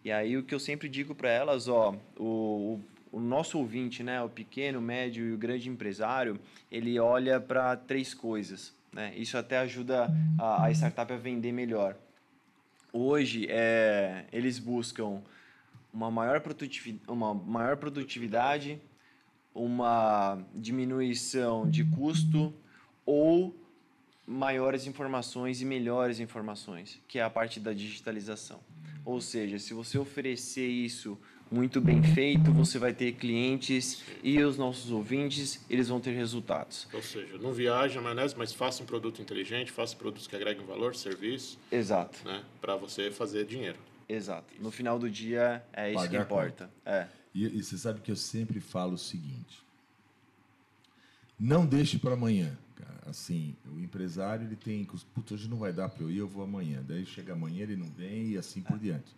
E 0.04 0.12
aí 0.12 0.38
o 0.38 0.44
que 0.44 0.56
eu 0.56 0.60
sempre 0.60 0.88
digo 0.88 1.14
para 1.14 1.30
elas, 1.30 1.68
ó, 1.68 1.94
o, 2.18 2.80
o, 3.12 3.18
o 3.18 3.20
nosso 3.20 3.58
ouvinte, 3.58 4.02
né, 4.02 4.22
o 4.22 4.30
pequeno, 4.30 4.82
médio 4.82 5.28
e 5.28 5.34
o 5.34 5.38
grande 5.38 5.70
empresário, 5.70 6.40
ele 6.72 6.98
olha 7.00 7.40
para 7.40 7.76
três 7.76 8.14
coisas, 8.14 8.74
né? 8.94 9.14
Isso 9.16 9.38
até 9.38 9.58
ajuda 9.58 10.10
a, 10.38 10.66
a 10.66 10.72
startup 10.72 11.12
a 11.12 11.18
vender 11.18 11.52
melhor. 11.52 11.98
Hoje, 12.94 13.46
é, 13.50 14.26
eles 14.32 14.58
buscam 14.58 15.22
uma 15.94 16.10
maior, 16.10 16.42
uma 17.08 17.34
maior 17.34 17.78
produtividade, 17.78 18.82
uma 19.54 20.40
diminuição 20.56 21.70
de 21.70 21.84
custo 21.84 22.54
ou 23.06 23.56
maiores 24.30 24.86
informações 24.86 25.60
e 25.60 25.66
melhores 25.66 26.20
informações, 26.20 27.02
que 27.08 27.18
é 27.18 27.24
a 27.24 27.30
parte 27.32 27.60
da 27.60 27.74
digitalização. 27.74 28.60
Ou 29.04 29.20
seja, 29.20 29.58
se 29.58 29.74
você 29.74 29.98
oferecer 29.98 30.68
isso 30.68 31.18
muito 31.52 31.82
bem 31.82 32.04
feito, 32.04 32.54
você 32.54 32.78
vai 32.78 32.94
ter 32.94 33.14
clientes 33.14 34.04
e 34.22 34.40
os 34.44 34.56
nossos 34.56 34.92
ouvintes, 34.92 35.66
eles 35.68 35.88
vão 35.88 36.00
ter 36.00 36.12
resultados. 36.12 36.88
Ou 36.94 37.02
seja, 37.02 37.40
não 37.40 37.52
viaja 37.52 38.00
maionese, 38.00 38.36
mas 38.38 38.54
faça 38.54 38.84
um 38.84 38.86
produto 38.86 39.20
inteligente, 39.20 39.72
faça 39.72 39.96
produtos 39.96 40.28
que 40.28 40.36
agreguem 40.36 40.64
valor, 40.64 40.96
serviço. 40.96 41.58
Exato. 41.72 42.20
Né, 42.24 42.44
para 42.62 42.76
você 42.76 43.10
fazer 43.10 43.46
dinheiro. 43.46 43.80
Exato. 44.08 44.54
No 44.60 44.70
final 44.70 45.00
do 45.00 45.10
dia, 45.10 45.64
é 45.74 45.90
isso 45.90 45.96
Pagar 46.02 46.10
que 46.10 46.24
importa. 46.24 46.70
É. 46.86 47.08
E, 47.34 47.46
e 47.46 47.64
você 47.64 47.80
sabe 47.80 48.02
que 48.02 48.12
eu 48.12 48.16
sempre 48.16 48.60
falo 48.60 48.94
o 48.94 48.98
seguinte: 48.98 49.64
não 51.40 51.66
deixe 51.66 51.98
para 51.98 52.14
amanhã. 52.14 52.56
Cara. 52.80 53.10
Assim, 53.10 53.56
o 53.66 53.80
empresário 53.80 54.48
ele 54.48 54.56
tem, 54.56 54.88
puta, 55.14 55.34
hoje 55.34 55.50
não 55.50 55.58
vai 55.58 55.74
dar 55.74 55.90
para 55.90 56.04
eu 56.04 56.10
ir, 56.10 56.18
eu 56.18 56.28
vou 56.28 56.44
amanhã. 56.44 56.84
Daí 56.88 57.06
chega 57.06 57.34
amanhã 57.34 57.64
ele 57.64 57.76
não 57.76 57.88
vem 57.88 58.30
e 58.30 58.38
assim 58.38 58.62
por 58.62 58.80
diante. 58.80 59.14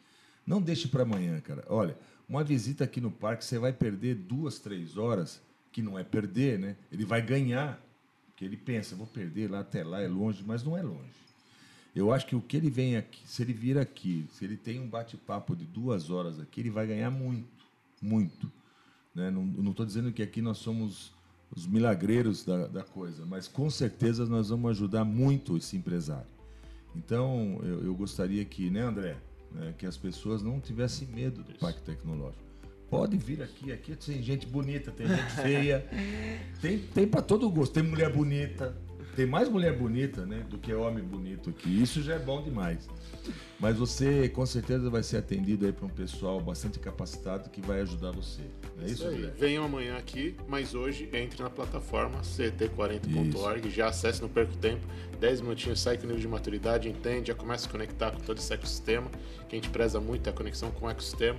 Não 0.46 0.62
deixe 0.62 0.88
para 0.88 1.04
amanhã, 1.04 1.40
cara. 1.40 1.64
Olha, 1.70 1.96
uma 2.28 2.44
visita 2.44 2.84
aqui 2.84 3.00
no 3.00 3.12
parque 3.12 3.46
você 3.46 3.60
vai 3.60 3.72
perder 3.72 4.16
duas, 4.16 4.58
três 4.58 4.98
horas, 4.98 5.42
que 5.72 5.82
não 5.82 5.98
é 5.98 6.04
perder, 6.04 6.58
né? 6.58 6.76
Ele 6.92 7.06
vai 7.06 7.22
ganhar, 7.22 7.80
porque 8.28 8.44
ele 8.44 8.58
pensa, 8.58 8.96
vou 8.96 9.06
perder 9.06 9.52
lá 9.52 9.60
até 9.60 9.84
lá 9.84 10.02
é 10.02 10.08
longe, 10.08 10.44
mas 10.46 10.64
não 10.64 10.76
é 10.76 10.82
longe. 10.82 11.22
Eu 11.96 12.12
acho 12.12 12.26
que 12.26 12.36
o 12.36 12.42
que 12.42 12.58
ele 12.58 12.70
vem 12.70 12.96
aqui, 12.96 13.22
se 13.28 13.42
ele 13.42 13.54
vir 13.54 13.78
aqui, 13.78 14.26
se 14.32 14.46
ele 14.46 14.58
tem 14.58 14.80
um 14.80 14.88
bate-papo 14.88 15.56
de 15.56 15.66
duas 15.66 16.10
horas 16.10 16.40
aqui, 16.40 16.62
ele 16.62 16.70
vai 16.70 16.88
ganhar 16.88 17.12
muito, 17.12 17.66
muito. 18.02 18.52
Né? 19.14 19.30
Não 19.30 19.72
estou 19.72 19.86
dizendo 19.86 20.12
que 20.12 20.24
aqui 20.24 20.42
nós 20.42 20.58
somos 20.58 21.12
os 21.56 21.68
milagreiros 21.68 22.46
da, 22.46 22.68
da 22.68 22.84
coisa, 22.84 23.26
mas 23.26 23.48
com 23.48 23.70
certeza 23.70 24.26
nós 24.26 24.50
vamos 24.50 24.72
ajudar 24.72 25.04
muito 25.04 25.58
esse 25.58 25.76
empresário. 25.76 26.30
Então, 26.96 27.60
eu, 27.64 27.86
eu 27.86 27.96
gostaria 27.96 28.44
que, 28.46 28.70
né, 28.70 28.82
André, 28.82 29.18
né, 29.52 29.74
que 29.78 29.86
as 29.86 29.98
pessoas 29.98 30.42
não 30.42 30.60
tivessem 30.60 31.08
medo 31.08 31.44
do 31.44 31.52
Isso. 31.52 31.60
Parque 31.60 31.82
Tecnológico. 31.82 32.42
Pode 32.90 33.16
vir 33.18 33.42
aqui, 33.42 33.72
aqui 33.72 33.96
tem 33.96 34.22
gente 34.22 34.46
bonita, 34.46 34.92
tem 34.92 35.08
gente 35.08 35.32
feia, 35.32 35.86
tem, 36.62 36.80
tem 36.80 37.08
para 37.08 37.22
todo 37.22 37.50
gosto, 37.50 37.72
tem 37.72 37.84
mulher 37.84 38.12
bonita, 38.12 38.76
tem 39.16 39.26
mais 39.26 39.50
mulher 39.50 39.78
bonita, 39.78 40.26
né, 40.26 40.46
do 40.50 40.58
que 40.58 40.74
homem 40.74 41.04
bonito 41.04 41.50
aqui. 41.50 41.82
Isso 41.82 42.02
já 42.02 42.16
é 42.16 42.20
bom 42.20 42.42
demais. 42.42 42.88
Mas 43.60 43.78
você 43.78 44.28
com 44.30 44.46
certeza 44.46 44.90
vai 44.90 45.04
ser 45.04 45.18
atendido 45.18 45.66
aí 45.66 45.72
para 45.72 45.86
um 45.86 45.90
pessoal 45.90 46.40
bastante 46.42 46.80
capacitado 46.80 47.50
que 47.50 47.62
vai 47.62 47.82
ajudar 47.82 48.12
você. 48.12 48.42
É 48.82 48.86
isso, 48.86 48.94
isso 48.94 49.08
aí. 49.08 49.32
Venham 49.38 49.64
amanhã 49.64 49.98
aqui, 49.98 50.36
mas 50.48 50.74
hoje 50.74 51.10
entre 51.14 51.44
na 51.44 51.50
plataforma 51.50 52.22
ct40.org, 52.22 53.70
já 53.70 53.90
acesse, 53.90 54.22
não 54.22 54.30
perca 54.30 54.54
tempo. 54.60 54.86
10 55.20 55.42
minutinhos, 55.42 55.80
sai 55.80 55.98
com 55.98 56.06
o 56.06 56.08
nível 56.08 56.22
de 56.22 56.28
maturidade, 56.28 56.90
entende, 56.90 57.28
já 57.28 57.36
começa 57.36 57.68
a 57.68 57.72
conectar 57.72 58.10
com 58.10 58.20
todo 58.22 58.40
esse 58.40 58.52
ecossistema, 58.52 59.08
que 59.48 59.56
a 59.56 59.60
gente 59.60 59.70
preza 59.70 60.00
muito 60.00 60.26
é 60.28 60.32
a 60.32 60.34
conexão 60.34 60.72
com 60.72 60.88
o 60.88 60.90
ecossistema. 60.90 61.38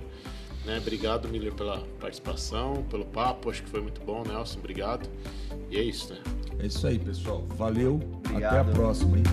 Né? 0.65 0.77
Obrigado, 0.77 1.27
Miller, 1.27 1.53
pela 1.53 1.79
participação, 1.99 2.83
pelo 2.89 3.05
papo. 3.05 3.49
Acho 3.49 3.63
que 3.63 3.69
foi 3.69 3.81
muito 3.81 3.99
bom, 4.01 4.23
Nelson. 4.23 4.59
Obrigado. 4.59 5.09
E 5.69 5.77
é 5.77 5.83
isso, 5.83 6.13
né? 6.13 6.21
É 6.59 6.65
isso 6.67 6.85
aí, 6.87 6.99
pessoal. 6.99 7.43
Valeu. 7.57 7.99
Obrigado. 8.25 8.59
Até 8.59 8.71
a 8.71 8.73
próxima, 8.73 9.17
hein? 9.17 9.23